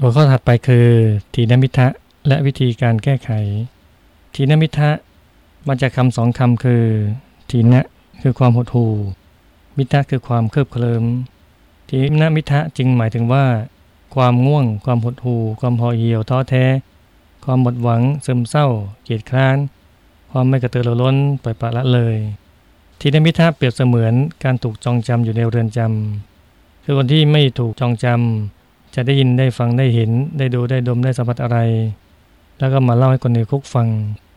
[0.00, 0.88] หัวข้อถัดไปคือ
[1.34, 1.86] ทีนมิทะ
[2.26, 3.30] และวิธีการแก้ไข
[4.34, 4.90] ทีนมิทะ
[5.68, 6.84] มาจากคำสองคำคือ
[7.50, 7.82] ทีนะ
[8.22, 8.92] คือความหดหู่
[9.76, 11.04] มิทะคือความเคลิบเคลิม
[11.88, 13.44] ทีนมิทะจึงหมายถึงว่า
[14.14, 16.64] ความง่วง ความหดหู่ ความห่อเหี่ยวท้อแท้
[17.44, 18.66] ความหมดหวังซึมเศร้า
[19.02, 19.56] เกียดคร้าน
[20.30, 22.16] ความไม่กระตือรือร้นปล่อยปละละเลย
[23.00, 28.61] ทีนมิทะเปรียบเสมือนการถูกจองจำอยู่ในเรือนจำคือคนที่ไม่ถูกจองจำ
[28.94, 31.58] จะได้ยินได้ฟังได้เห็นได้ดูได้ดมได้สัมผัสอะไร
[32.58, 33.88] แล้วก็มาเล่าให้คนในคุกฟัง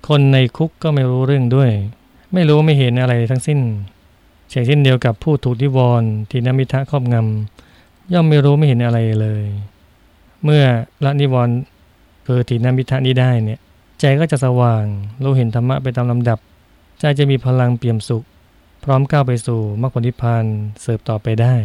[0.08, 1.72] คนในคุกก็ไม่รู้เรื่องด้วย
[2.34, 3.60] ไม่รู้ไม่เห็นอะไรทั้งสิ้น
[4.50, 9.46] เช่นเช่นเดียวกับผู้ถูกนิวรณ์ทีนมิทะครอบงำย่อมไม่รู้ไม่เห็นอะไรเลย
[10.44, 10.64] เมื่อ
[11.06, 11.56] ละนิวรณ์
[12.28, 13.60] คือทีนมิทะนี้ได้เนี่ย
[14.00, 14.84] ใจก็จะสว่าง
[15.24, 16.40] รู้เห็นธรรมะไปตามลำดับ
[17.00, 18.24] ใจจะมีพลังเปี่ยมสุข
[18.84, 20.44] พร้อมก้าวไปสู่มรรคผลนิพพาน
[20.82, 21.56] เสิร์ฟต่อไปได้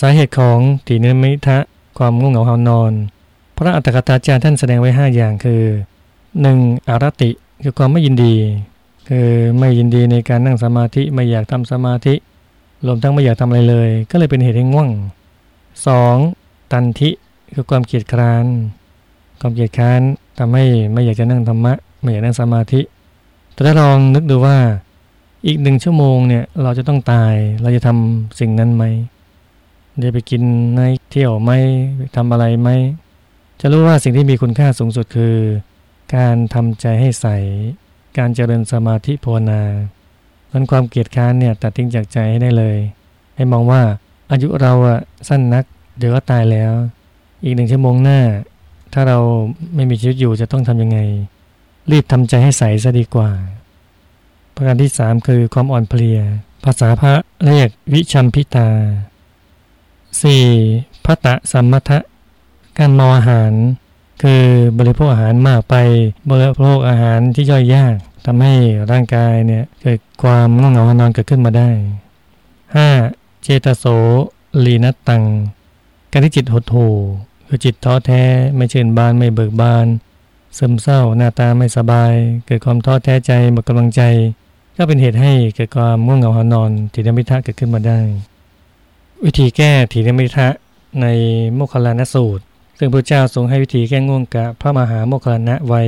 [0.00, 1.58] สาเหตุของถีนมิทะ
[1.98, 2.92] ความง่วงเหงาหานอน
[3.56, 5.62] พระอัตถกถาจารย์ท่านแสดงไว้ 5 อย่างคือ
[6.26, 6.88] 1.
[6.88, 7.30] อารติ
[7.62, 8.34] คือความไม่ยินดี
[9.08, 9.28] คือ
[9.58, 12.14] ไม่ยินดีในการนั่งสมาธิไม่อยากทำสมาธิ
[12.86, 14.88] รวมทั้งไม่อยากทำอะไรเลย ก็เลยเป็นเหตุให้ง่วง
[15.60, 16.72] 2.
[16.72, 17.10] ตันทิ
[17.54, 18.44] คือความเกียดคร้าน
[19.40, 20.00] ความเกียดคร้าน
[20.38, 22.80] ทำให้ไม่อยากจะนั่งธรรมะ ไม่อยากนั่งสมาธิ
[23.52, 24.58] แต่ถ้าลองนึกดูว่า
[25.46, 28.84] อีกหนึ่งชั่วโมงเนี่ยเราจะต้องตายเราจะทำสิ่งนั้นไหม
[30.04, 30.42] จะไปกิน
[30.76, 31.50] ในเที่ยวไหม
[32.16, 32.68] ทำอะไรไหม
[33.60, 35.36] จะรู้ว่าสิ่งที่มีคุณค่าสูงสุดคือ
[36.16, 37.26] การทำใจให้ใส
[38.18, 39.62] การเจริญสมาธิภาวนา
[40.52, 42.76] มันความเกียดค้านเนี่ยตัดทิ้งจากใจให้ได้เลย
[43.36, 43.82] ให้มองว่า
[44.30, 45.64] อายุเราอะสั้นนัก
[45.98, 46.72] เดี๋ยวก็ตายแล้ว
[47.44, 48.20] อีกหนึ่งชั่วโมงหน้า
[48.92, 49.18] ถ้าเรา
[49.74, 50.98] ไม่มีชีวิตอยู่จะต้องทำยังไง
[51.90, 53.30] รีบทำใจให้ใสซะดีกว่า
[54.54, 56.20] ประการที่สามคือความอ่อนเพลีย
[56.64, 58.68] ภาษาพระเรียกวิชัมพิตา
[60.20, 61.04] 4.
[61.04, 61.98] พัตะสัมมทะ
[62.78, 63.52] การเมาอาหาร
[64.22, 64.44] คือ
[64.78, 65.74] บริโภคอาหารมากไป
[66.30, 67.94] บริโภคอาหารที่ย่อยยาก
[68.26, 68.54] ทำให้
[68.90, 71.70] ร่างกายเนี่ยเกิดความง่วงเหงานอนเกิดขึ้นมาได้
[72.76, 73.42] 5.
[73.42, 73.84] เจตโส
[74.64, 75.22] ลีนัตตัง
[76.12, 76.94] การที่จิตหดหู่
[77.46, 78.22] คือจิตท้อแท้
[78.56, 79.86] ไม่เชื่นบานไม่เบิกบาน
[80.58, 82.12] ซึมเศร้าหน้าตาไม่สบาย
[82.46, 84.02] เกิดความท้อแท้ใจหมดกำลังใจ
[84.76, 88.00] ก็เป็นเหตุให้เกิดความง่วงเหงาหานอนถีนมิทะเกิดขึ้นมาได้
[89.26, 90.48] วิธีแก้ถีนมิทะ
[91.02, 91.06] ใน
[91.54, 92.44] โมคคลานสูตร
[92.78, 95.82] ซึ่งพระเจ้าทรงให้วิธีแก้ง่วงกับพระมหาโมคคลานะไว้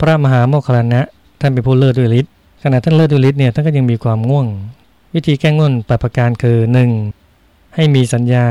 [0.00, 1.00] พระมหาโมคคลานะ
[1.40, 4.46] ท่านเป็นผู้เลิศด้วยฤทธิ์ขณะท่านเลิศด้วยฤทธิ์เนี่ยท่านก็ยังมีความง่วง
[5.14, 6.58] วิธีแก้ง่วงแปประการคือ
[7.16, 7.74] 1.
[7.74, 8.46] ให้มีสัญญา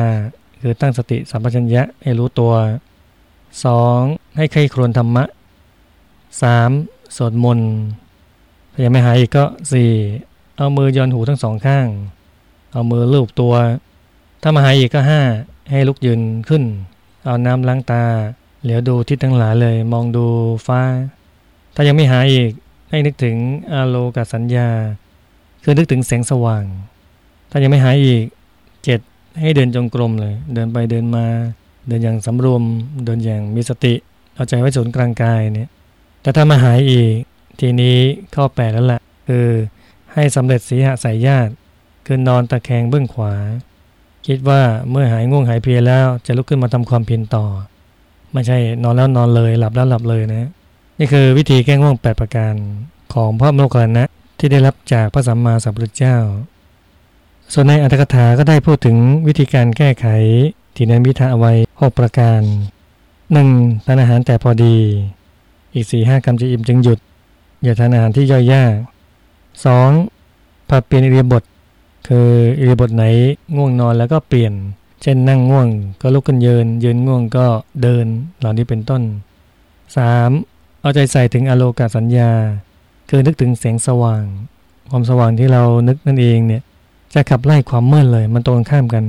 [0.62, 2.54] คือตั้งสติสัมปชัญญะให้รู้ตัว
[3.66, 4.38] 2.
[4.38, 5.24] ให้ใครครวนธรรมะ
[6.60, 7.16] 3.
[7.16, 7.72] สวดมนต์
[8.74, 9.92] ถ้ายังไม่หายอีกก็สี่
[10.56, 11.88] เอามือยอนหูทั้งสองข้าง
[12.72, 13.54] เอามือลูบตัว
[14.42, 15.22] ถ้ามาหายอีกก็ห้า
[15.72, 16.64] ให้ลุกยืนขึ้น
[17.26, 18.04] เอาน้ำล้างตา
[18.64, 20.26] เหลียวดูทิศทั้งหลายเลย มองดู
[20.68, 20.82] ฟ้า
[21.76, 22.52] ถ้ายังไม่หายอีก
[22.90, 23.36] ให้นึกถึง
[23.72, 24.70] อาโลกสัญญา
[25.64, 26.64] คือนึกถึงแสงสว่าง
[27.52, 28.26] ถ้ายังไม่หายอีก
[28.84, 29.00] เจ็ด
[29.42, 31.26] ให้เดินจงกรมเลย เดินไปเดินมา
[31.88, 32.64] เดินอย่างสำรวม
[33.06, 33.94] เดินอย่างมีสติ
[34.36, 35.70] เอาใจไว้ศูนย์กลางกายเนี่ย
[36.22, 37.16] แต่ถ้ามาหายอีก
[37.60, 37.98] ทีนี้
[38.36, 39.48] ข้อแปดแล้วละ่ะคือ
[40.14, 41.54] ให้สำเร็จสีหสายญาติ
[42.06, 43.34] คือนอนตะแคงเบื้องขวา
[44.28, 44.62] คิดว่า
[44.92, 47.46] เมื่อหายง่วงหายเพลียแล้วจะลุกขึ้นมาทำความเพียรต่อ
[48.34, 50.50] ไม่ใช่นอนแล้วนอนเลยหลับแล้วหลับเลยนะ
[51.00, 52.54] นี่คือวิธีแก้ง่วงแปดประการ
[53.14, 54.08] ของพระโมคคัลลนะ
[54.40, 56.18] ที่ได้รับจากพระสัมมาสัมพุทธเจ้า
[57.54, 60.06] ส่วนในอัตถกถาก็ได้พูดถึงวิธีการแก้ไข
[60.76, 62.42] ที่นันวิธาเอาไว้6ประการ
[63.14, 63.86] 1.
[63.86, 64.76] ทานอาหารแต่พอดี
[65.74, 67.00] อีก4ีห้ากรัมจะอิ่มจึงหยุด
[67.64, 68.74] อย่าทานอาหารที่ย่อยยาก
[69.92, 70.70] 2.
[70.70, 71.44] ผัดเปลี่ยนอิริยบถ
[72.08, 73.04] คืออิริบถไหน
[73.56, 74.54] ง่วงนอนแล้วก็เปลี่ยน
[75.02, 75.68] เช่นนั่งง่วง
[76.02, 77.46] ก็ลุกขึ้นยืน ยืนง่วงก็
[77.82, 78.06] เดิน
[78.40, 79.02] เหล่านี้เป็นต้น
[79.92, 80.82] 3.
[80.82, 82.32] เอาใจใส่ถึงอโลกาสัญญา
[83.10, 84.24] คือนึกถึงแสงสว่าง
[84.92, 86.62] ความสว่างที่เรานึกนั่นเองเนี่ย
[87.14, 89.06] จะขับไล่ความมืดเลยมันตรงข้ามกัน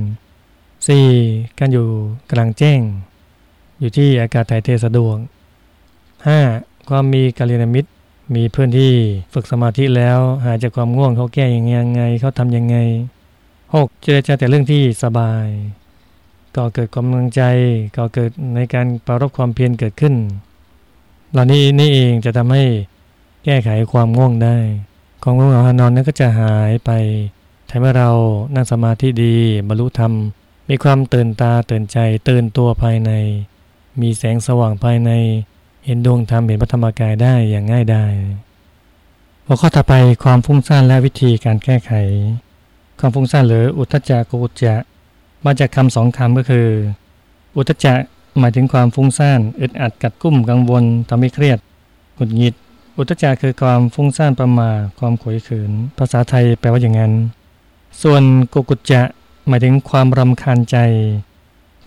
[0.77, 1.59] 4.
[1.59, 1.87] การอยู่
[2.31, 2.79] กลางแจ้ง
[3.79, 5.17] อยู่ที่อากาศถ่ายเทสะดวก
[6.03, 6.89] 5.
[6.89, 7.89] ความมีกาลยานมิตร
[8.33, 8.93] มีเพื่อนที่
[9.33, 12.77] ฝึกสมาธิแล้ว หายจากความง่วงเขาแก้อยังไงเขาทำยังไง
[13.43, 14.01] 6.
[14.01, 15.47] เจรจาแต่เรื่องที่สบาย
[16.55, 17.41] ก่อเกิดกำลังใจ
[17.97, 20.15] ก่อเกิดในการปรารบความเพียรเกิดขึ้น
[21.31, 22.63] เหล่านี้นี่เองจะทำให้
[23.45, 24.57] แก้ไขความง่วงได้
[25.23, 26.91] ความง่วงเหงาหานอนนั้นก็จะหายไป
[27.69, 28.09] ทำให้เรา
[28.55, 29.35] นั่งสมาธิดี
[29.67, 30.13] บรรลุธรรม
[30.69, 33.11] มีความตื่นตาตื่นใจตื่นตัวภายใน
[34.01, 35.11] มีแสงสว่างภายใน
[35.85, 38.13] เห็นดวงธรรมเห็นพระธรรมกายได้อย่างง่ายไดาย
[39.45, 39.93] หัวข้อต่อไป
[40.23, 41.91] ความฟุ้งซ่านและวิธีการแก้ไข
[42.99, 44.75] ความฟุ้งซ่านหรืออุทจักกุจจะ
[45.45, 46.67] มาจากคำสองคำก็คือ
[47.57, 47.97] อุทจัก
[48.39, 51.59] หมายถึงความฟุ้งซ่านอึดอัดกัดกุ้มกังวลทำให้เครียด
[52.15, 52.53] หงุดหงิด
[52.97, 54.69] อุทจักคือความฟุ้งซ่านประมา
[54.99, 57.13] ความขวยขืน ภาษาไทยแปลว่าอย่างนั้น
[58.01, 59.01] ส่วนกุกุจจะ
[59.47, 60.77] หมายถึงความรำคาญใจ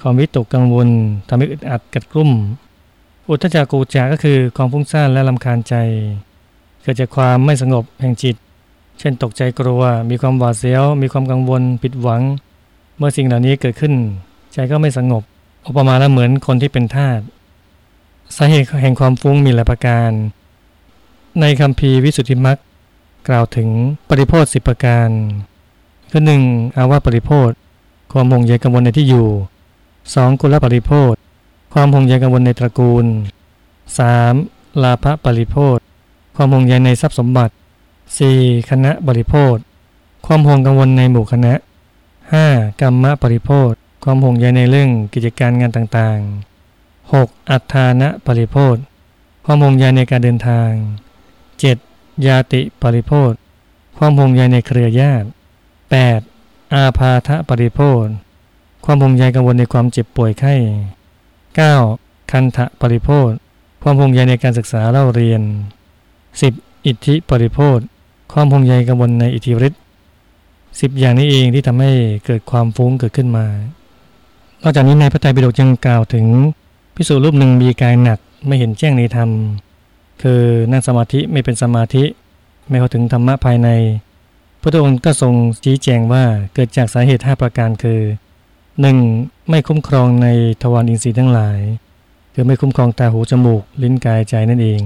[0.00, 0.88] ความวิตกกังวล
[1.28, 2.30] ทำให้อึดอัดกัดกลุ่ม
[3.30, 5.74] อุทจักกุจะก็คือความฟุ้งซ่านและรำคาญใจ
[6.82, 8.36] เกิดจากความไม่สงบแห่งจิต
[8.98, 12.22] เช่นตกใจกลัว มีความหวาดเสียว มีความกังวล ผิดหวัง
[12.96, 13.94] เมื่อสิ่งเหล่านี้เกิดขึ้น
[14.52, 15.22] ใจก็ไม่สงบ
[15.66, 17.20] อุปมาแล้วเหมือนคนที่เป็นทาส
[18.36, 20.10] สาเหตุแห่งความฟุ้งมีหลายประการ
[21.40, 22.58] ในคำพีวิสุทธิมัก
[23.28, 23.68] กล่าวถึง
[24.08, 25.08] ปริโพธสิบประการ
[26.10, 26.42] คือหนึ่ง
[26.76, 27.50] อาวาปริโพธ
[28.12, 29.28] ความห่วงใยกังวลในที่อยู่
[29.84, 30.40] 2.
[30.40, 31.14] กุลปริโพธ
[31.78, 33.06] ความห่วงใยกังวลในตระกูล
[34.14, 34.82] 3.
[34.82, 35.78] ลาภปริโพธ
[36.36, 37.54] ความห่วงใยในทรัพย์สมบัติ
[38.10, 38.70] 4.
[38.70, 39.56] คณะบริโภธ
[40.26, 41.54] ความห่วงกังวลในหมู่คณะ
[42.20, 42.80] 5.
[42.80, 43.72] กรรมะปริโภธ
[44.04, 47.50] ความห่วงใยในเรื่องกิจการงานต่างๆ 6.
[47.50, 48.76] อัฏฐานะปริโภธ
[49.44, 50.70] ความห่วงใยในการเดินทาง
[51.48, 52.26] 7.
[52.26, 53.32] ยาติปริโภธ
[53.98, 55.26] ความห่วงใยในเครือญาติ
[56.00, 56.74] 8.
[56.74, 58.06] อาพาธปริโภธ
[58.84, 60.56] ความห่วงใยกังวลในความเจ็บป่วยไข้
[61.64, 62.30] 9.
[62.30, 63.30] คันทะปริโภธ
[63.82, 65.42] ความห่วงใยในการศึกษาเล่าเรียน
[66.12, 66.86] 10.
[66.86, 67.78] อิทธิปริโภธ
[68.32, 69.80] ความห่วงใยกังวลในอิทธิฤทธิ์
[70.80, 71.92] สิบอย่างนี้เองที่ทำให้
[72.24, 73.46] เกิดความฟุ้งเกิดขึ้นมา
[74.62, 76.26] นอกจากนี้ในพระไตรปิฎกยังกล่าวถึง
[76.94, 79.30] พิสูรรูปหนึ่งมีกายหนักไม่เห็นแจ้งในธรรม
[80.22, 82.04] คือนั่งสมาธิไม่เป็นสมาธิ
[82.68, 83.68] ไม่เข้าถึงธรรมะภายใน
[84.60, 88.00] พระองค์ก็ทรงชี้แจงว่าเกิดจากสาเหตุ 5 ประการคือ
[88.84, 89.48] 1.
[89.50, 90.26] ไม่คุ้มครองใน
[90.62, 91.60] ทวารอินทรีย์ทั้งหลาย
[92.34, 94.80] คือไม่คุ้มครองตาหูจมูก ลิ้นกายใจนั่นเอง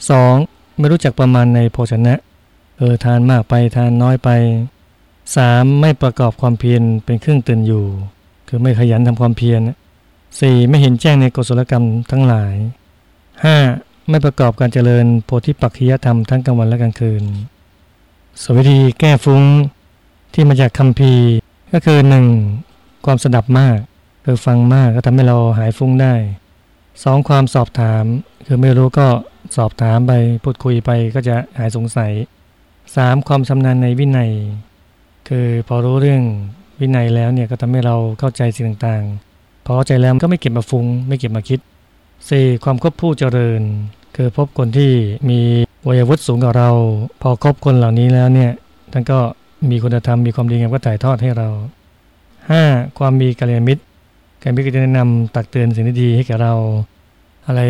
[0.00, 0.78] 2.
[0.78, 2.14] ไม่รู้จักประมาณในโภชนะ
[2.78, 4.28] เออทานมากไปทานน้อยไป
[5.04, 5.80] 3.
[5.80, 7.84] ไม่ประกอบความเพียรเป็นเครื่องตื่นอยู่
[8.48, 9.60] คือไม่ขยันทำความเพียร
[10.16, 10.68] 4.
[10.68, 12.54] ไม่เห็นแจ้งในกุศลกรรมทั้งหลาย
[13.32, 14.08] 5.
[14.08, 17.24] ไม่ประกอบการเจริญโพธิปักขิยธรรมทั้งกลางวันและกลางคืน
[18.42, 19.42] สวิธีแก้ฟุ้ง
[20.34, 21.12] ที่มาจากคำพี
[21.72, 22.26] ก็คือหนึ่ง
[23.06, 23.78] ความสดับมาก
[24.24, 26.14] คือฟังมากก็ทำให้เราหายฟุ้งได้
[27.04, 28.04] สองความสอบถาม
[28.46, 29.06] คือไม่รู้ก็
[29.56, 30.12] สอบถามไป
[30.44, 32.12] พูดคุยไปก็จะหายสงสัย
[32.96, 34.30] สามความชำนาญในวินัย
[35.28, 36.22] คือพอรู้เรื่อง
[36.80, 41.60] วินัยแล้วเนี่ยก็ทำให้เราเข้าใจสิ่งต่างๆ พอเข้าใจแล้วก็ไม่เก็บมาฟุง้ง ไม่เก็บมาคิด
[42.30, 43.62] สี่ความคบผู้เจริญ
[44.16, 44.92] คือพบคนที่
[45.30, 45.40] มี
[45.88, 46.70] วัยวุฒิสูงกว่าเรา
[47.22, 48.52] พอคบคนเหล่านี้แล้วเนี่ย
[48.92, 49.18] ท่านก็
[49.70, 51.48] มีคุณธรรมมีความดีงามก็ถ่ายทอดให้เรา
[52.54, 52.98] 5.
[52.98, 53.82] ความมีกัลยาณมิตร
[54.42, 56.54] การมิตรก็จะแนะนำตักเตือนสิ่งที่ดีให้แก่เรา
[57.46, 57.62] อะไร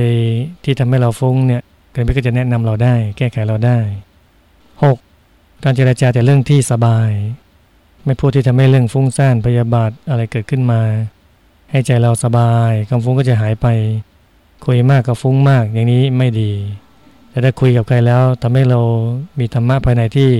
[0.65, 1.63] ที่ทำให้เราฟุ้งเนี่ย
[1.95, 3.79] การมิตรก็จะแนะนำเราได้ แก้ไขเราได้
[4.53, 5.65] 6.
[5.65, 7.11] การเจรจาแต่เรื่องที่สบาย
[8.05, 10.81] ไม่พูดที่ทำให้เรื่องฟุ้งซ่านพยาบาทอะไรเกิดขึ้นมา
[11.71, 13.67] ให้ใจเราสบายความฟุ้งก็จะหายไป
[14.67, 16.53] คุยมากกับฟุ้งมากอย่างนี้ไม่ดี
[17.31, 18.81] แต่ถ้าคุยกับใครแล้วทำให้เรา
[19.39, 20.31] มีธรรมะภายในที่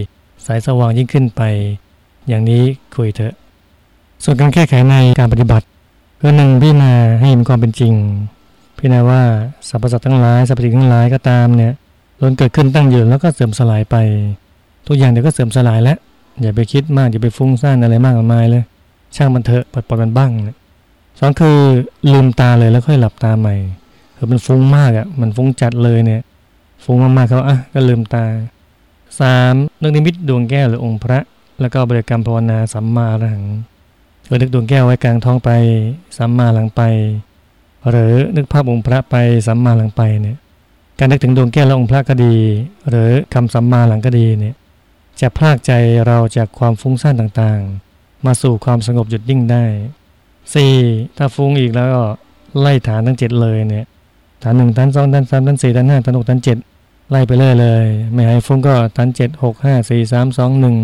[0.47, 1.43] สายสว่างยิ่งขึ้นไป
[2.29, 2.63] อย่างนี้
[2.97, 3.35] คุยเถอะ
[4.25, 5.67] ส่วนการแก้ไขในการปฏิบัติ
[6.17, 7.95] เพื่อหนึ่งพิจารณาให้เห็นความเป็นจริง
[8.79, 9.23] พิจารณาว่า
[9.69, 11.73] สรรพสัตว์ทั้งหลายสรรพสิ่งทั้งหลายก็ตามเนี่ย
[12.21, 13.97] ล้นเกิดขึ้นตั้งอยู่แล้วก็เสื่อมสลายไป
[14.87, 15.99] ทุกอย่างเดี๋ยวก็เสื่อมสลายแล้ว
[16.41, 18.63] อย่าไปคิดมากอย่าไปฟุ้งซ่านอะไรมากมายเลย
[19.17, 20.31] ช่างมันเถอะปล่อยปล่อยมันบ้าง
[21.19, 21.59] สองคือ
[22.13, 23.55] ลืมตาเลยแล้วค่อยหลับตาใหม่
[24.17, 26.23] คือมันฟุ้งมากอะ่ะมันฟุ้งจัดเลยเนี่ย
[26.85, 28.25] ฟุ้งมากๆเขาอะก็ลืมตา
[29.25, 29.81] 3.
[29.83, 31.19] นึกนิมิตดวงแก้วหรือองค์พระ
[31.61, 33.43] แล้วก็บริกรรมภาวนาสัมมาหลัง
[34.35, 35.51] อนึกดวงแก้วไว้กลางท้องไป
[36.19, 36.83] สัมมาหลังไป
[37.91, 40.37] หรือนึกภาพองค์พระไปสัมมาหลังไปเนี่ย
[40.99, 42.35] การนึกถึงดวงแก้วและองค์พระก็ดี
[42.89, 44.55] หรือคำสัมมาหลังก็ดีเนี่ย
[45.21, 45.73] จะพลากใจ
[46.07, 49.65] เราจากความฟุ้งซ่านต่างๆ มาสู่ความสงบหยุดนิ่งได้
[50.45, 51.17] 4.
[51.17, 52.03] ถ้าฟุ้งอีกแล้วก็
[52.61, 53.87] ไล่ฐานทั้งเจ็ดเลยเนี่ย
[54.43, 56.59] ฐานหนึ่งฐานสองฐานสามฐานสี่ฐานห้าฐานหกฐานเจ็ด
[57.11, 60.77] ไล่ไปเรื่อยเลย ไม่หายฟุ้งก็ฐานเจ็ดหกห้าสี่สามสองหนึ่ง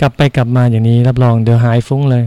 [0.00, 2.24] กลับไปกลับมาอย่างนี้รับรองเดี๋ยวหายฟุ้งเลย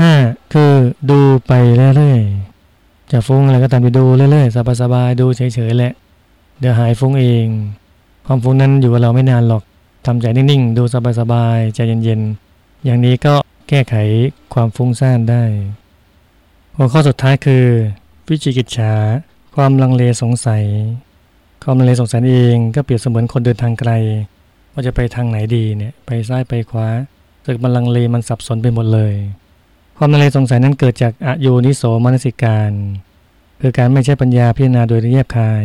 [0.00, 0.12] ห้า
[0.52, 0.72] คือ
[1.10, 1.52] ดูไป
[1.96, 5.92] เรื่อยๆ จะฟุ้งอะไรก็ตามไปดูเรื่อยๆ สบายๆ ดูเฉยๆแหละ
[6.60, 7.46] เดี๋ยวหายฟุ้งเอง
[8.26, 9.62] ความฟุ้งนั้นอยู่กับเราไม่นานหรอก
[10.06, 10.82] ทำใจนิ่งๆ ดู
[11.18, 13.34] สบายๆ ใจเย็นๆ อย่างนี้ก็
[13.68, 13.94] แก้ไข
[14.54, 15.42] ความฟุ้งซ่านได้
[16.76, 17.64] หัวข้อสุดท้ายคือ
[18.28, 18.92] วิจิกิจฉา
[19.56, 20.64] ความลังเลสงสัย
[21.64, 23.90] ความลังเลสงสัยเองก็เปรียบเสมือนคนเดินทางไกล
[24.72, 26.88] ว่าจะไปทางไหนดีเนี่ย ไปซ้ายไปขวา
[27.46, 29.14] สึกมันลังเลมันสับสนไปหมดเลย
[29.96, 32.72] ความลังเลสงสัยนั้นเกิดจากอายุนิโสมนสิการ
[33.60, 35.64] คือการไม่ใช่ปัญญาพิจารณาโดยละเอียบคาย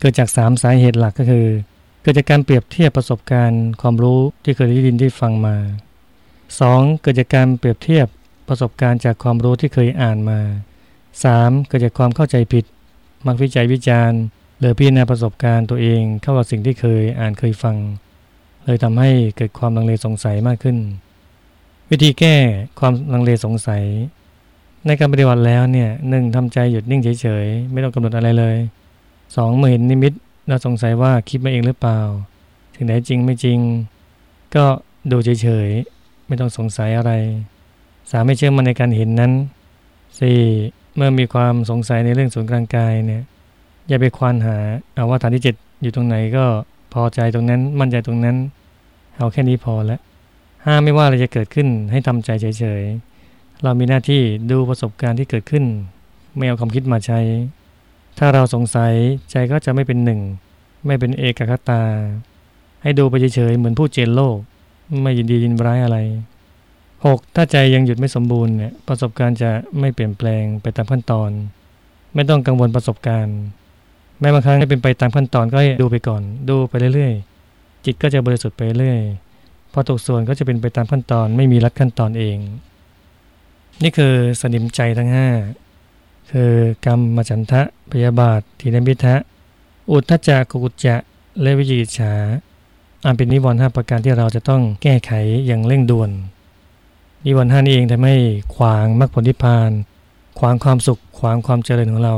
[0.00, 1.46] เกิดจากสามสาเหตุหลักก็คือ
[2.02, 5.56] เกิดจากการเปรียบเทียบประสบการณ์ ความรู้ที่เคยได้ยินได้ฟังมา
[6.28, 7.00] 2.
[7.00, 8.06] เกิดจากการเปรียบเทียบ
[8.48, 10.40] ประสบการณ์จากความรู้ที่เคยอ่านมา
[11.04, 11.68] 3.
[11.68, 12.64] เกิดจากความเข้าใจผิด
[13.26, 14.20] มักวิจัยวิจารณ์
[14.58, 17.76] หรือพิจารณาประสบการณ์ตัวเองเข้ากับสิ่งที่เคยอ่านเคยฟัง
[18.64, 20.76] เลยทำให้เกิดความลังเลสงสัยมากขึ้น
[21.94, 22.34] วิธีแก้
[22.78, 23.84] ความลังเลสงสัย
[24.86, 28.56] ในการปฏิบัติแล้วเนี่ยหนึ่งทำใจหยุดนิ่งเฉยๆ ไม่ต้องกำหนดอะไรเลย
[29.06, 29.56] 2.
[29.56, 30.12] เมื่อเห็นนิมิต
[30.48, 32.00] เราสงสัยว่าคิดมาเองหรือเปล่า
[32.74, 33.58] ถึงไหนจริงไม่จริง
[34.54, 34.64] ก็
[35.10, 37.12] ดูเฉยๆ ไม่ต้องสงสัยอะไร
[38.10, 39.32] สามไม่เชื่อมันในการเห็นนั้น
[40.14, 40.96] 4.
[40.96, 43.22] เมื่อมีความสงสัยในเรื่องส่วนกลางกายเนี่ย
[43.88, 44.56] อย่าไปควานหา
[44.94, 46.44] เอาว่าฐานที่7อยู่ตรงไหนก็
[46.92, 48.36] พอใจตรงนั้นมั่นใจตรงนั้น
[49.18, 50.00] เอาแค่นี้พอแล้ว
[50.66, 55.64] ห้ามไม่ว่าอะไรจะเกิดขึ้นให้ทำใจเฉยๆ เรามีหน้าที่ดูประสบการณ์ที่เกิดขึ้น
[56.36, 57.20] ไม่เอาความคิดมาใช้
[58.18, 58.92] ถ้าเราสงสัย
[59.30, 60.20] ใจก็จะไม่เป็นหนึ่ง
[60.86, 61.82] ไม่เป็นเอกคตา
[62.82, 64.36] ให้ดูไปเฉยๆ เหมือนผู้เจนโลก
[65.02, 65.98] ไม่ยินดียินร้ายอะไร
[66.66, 67.36] 6.
[67.36, 71.30] ถ้าใจยังหยุดไม่สมบูรณ์เนี่ยประสบการณ์จะไม่เปลี่ยนแปลงไปตามขั้นตอน
[72.14, 73.38] ไม่ต้องกังวลประสบการณ์
[74.20, 79.00] แม้บางครั้งไม่เป็นไปตามขั้นตอนก็ให้ดูไปก่อน ดูไปเรื่อยๆ จิตก็จะบริสุทธิ์ไปเรื่อย
[79.72, 82.38] พอตกส่วนก็จะเป็นไปตามขั้นตอนไม่มีรัดขั้นตอนเอง
[83.82, 85.10] นี่คือสนิมใจทั้ง
[85.70, 86.52] 5 คือ
[86.86, 89.14] กรรมมฉันทะพยาบาททีนมิทะ
[89.90, 90.96] อุทธจักกุจจะ
[91.42, 92.14] และวิจิจฉา
[93.04, 95.12] อันเป็นนิวรณ์ห้าประการที่เราจะต้องแก้ไข
[95.46, 96.10] อย่างเร่งด่วน
[97.24, 98.16] นิวรณ์ห้านี้เองทำให้
[98.54, 99.70] ขวางมรรคผลนิพพาน
[100.38, 102.16] ขวางความสุขขวางความเจริญของเรา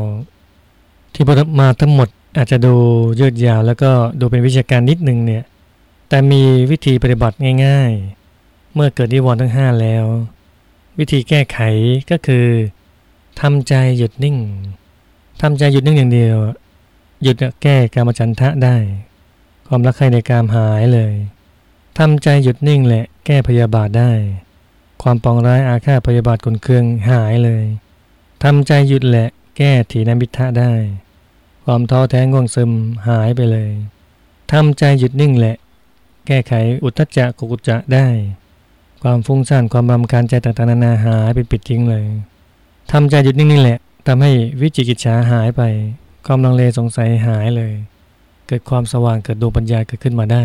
[1.15, 2.75] ที่พูดมาทั้งหมดอาจจะดู
[3.21, 3.91] ยืดยาวแล้วก็
[4.21, 5.45] ดูเป็นวิชาการนิดนึงเนี่ย
[6.15, 7.93] แต่มีวิธีปฏิบัติง่าย
[8.33, 10.05] ๆ เมื่อเกิดนิวรณ์ทั้ง 5 แล้ว
[10.99, 11.59] วิธีแก้ไข
[12.11, 12.47] ก็คือ
[13.41, 14.37] ทำใจหยุดนิ่ง
[15.41, 16.37] ทำใจหยุดนิ่งอย่างเดียว
[17.23, 18.77] หยุดแก้การมจันทะได้
[19.67, 21.13] ความรักใครในกามหายเลย
[21.99, 24.13] ทำใจหยุดนิ่งแหละแก้พยาบาทได้
[25.03, 27.65] ความปองร้ายอาฆาตพยาบาทกลเคืองหายเลย
[28.43, 30.73] ทำใจหยุดแหละแก้ถีนมิทะได้
[31.65, 32.71] ความท้อแท้ง่วงซึม
[33.09, 33.71] หายไปเลย
[34.53, 35.57] ทำใจหยุดนิ่งแหละ
[36.27, 36.53] แก้ไข
[36.85, 38.07] อุทจจะกุจจะได้
[39.03, 42.05] ความฟุ้งซ่านความรำคาญใจต่างๆนานาหายไปปิดทิ้งเลย
[42.93, 45.63] ทำใจหยุดนิ่งนี่แหละทำให้วิจิกิจฉาหายไป
[46.27, 47.73] ความลังเลสงสัยหายเลย
[48.47, 50.43] เกิดความสว่างเกิดดวงปัญญาเกิดขึ้นมาได้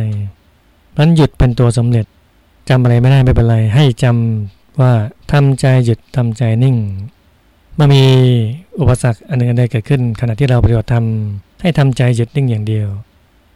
[0.97, 2.05] นั้นหยุดเป็นตัวสำเร็จ
[2.69, 4.93] จำอะไรไม่ได้ไม่เป็นไร ให้จำว่า
[5.31, 6.77] ทำใจหยุดทำใจนิ่ง
[7.79, 8.03] มื่มี
[8.79, 11.05] อุปสรรคอันหนึ่งอันใดเกิดขึ้น ขณะที่เราปฏิบัติธรรม
[11.61, 12.87] ให้ทำใจหยุดนิ่งอย่างเดียว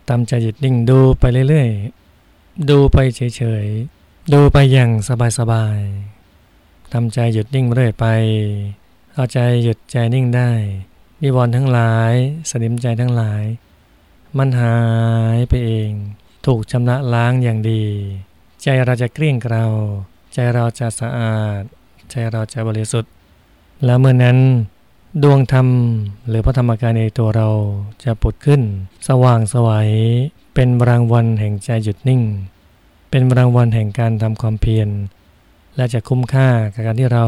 [0.10, 2.03] ทำใจหยุดนิ่งดูไปเรื่อยๆ
[2.70, 4.90] ดูไปเฉยๆ ดูไปอย่าง
[5.38, 8.06] สบายๆทำใจหยุดนิ่งเรื่อยไป
[9.14, 10.52] เอาใจหยุดใจนิ่งได้
[11.22, 12.14] นิวรณ์ทั้งหลาย
[12.50, 13.44] สนิมใจทั้งหลาย
[14.38, 14.78] มันหา
[15.36, 15.92] ยไปเอง
[16.46, 17.84] ถูกชำระล้างอย่างดี
[18.62, 19.66] ใจเราจะเกลี้ยงเกลา
[20.34, 21.62] ใจเราจะสะอาด
[22.10, 23.12] ใจเราจะบริสุทธิ์
[23.86, 24.38] แล้วเมื่อนั้น
[25.24, 25.68] ดวงธรรม
[26.28, 27.50] หรือพระธรรมกายในตัวเรา
[28.04, 28.62] จะปุดขึ้น
[29.08, 29.90] สว่างสวัย
[30.54, 32.22] เป็นรางวัลแห่งใจหยุดนิ่ง
[33.10, 34.90] เป็นรางวัลแห่งการทำความเพียร
[35.76, 37.26] และจะคุ้มค่ากับการที่เรา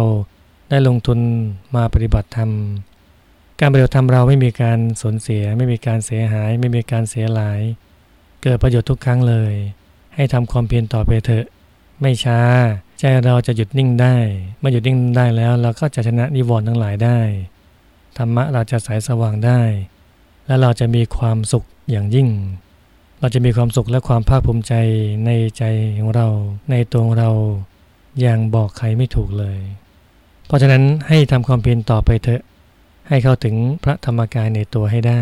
[0.69, 1.19] ได้ลงทุน
[1.75, 2.51] มาปฏิบัติธรรม
[3.59, 7.59] การปฏิบัติธรรมเราไม่มีการสูญเสีย ไม่มีการเสียหาย ไม่มีการเสียหลาย
[8.41, 9.53] เกิดประโยชน์ทุกครั้งเลย
[10.15, 11.45] ให้ทำความเพียรต่อไปเถอะ
[12.01, 12.39] ไม่ช้า
[12.99, 14.15] ใจเราจะหยุดนิ่งได้
[14.59, 17.19] เมื่อหยุดนิ่งได้แล้ว เราก็จะชนะนิวรณ์ทั้งหลายได้
[18.17, 19.61] ธรรมะเราจะใสสว่างได้
[20.47, 22.27] และเราจะมีความสุขอย่างยิ่ง
[23.25, 24.73] เราจะมีความสุขและความภาคภูมิใจ
[25.25, 25.63] ในใจ
[25.99, 26.27] ของเรา
[26.71, 27.31] ในตัวเรา
[28.21, 29.59] อย่างบอกใครไม่ถูกเลย
[30.45, 32.41] เพราะฉะนั้นให้ทำความเพียรต่อไปเถอะ
[33.09, 35.21] ให้เข้าถึงพระธรรมกายในตัวให้ได้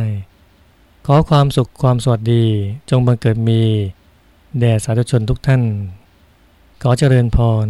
[1.06, 2.46] ขอความสุขความสวัสดี
[2.90, 3.62] จงบังเกิดมี
[4.60, 5.62] แด่สาธุชนทุกท่าน
[6.82, 7.68] ขอเจริญพร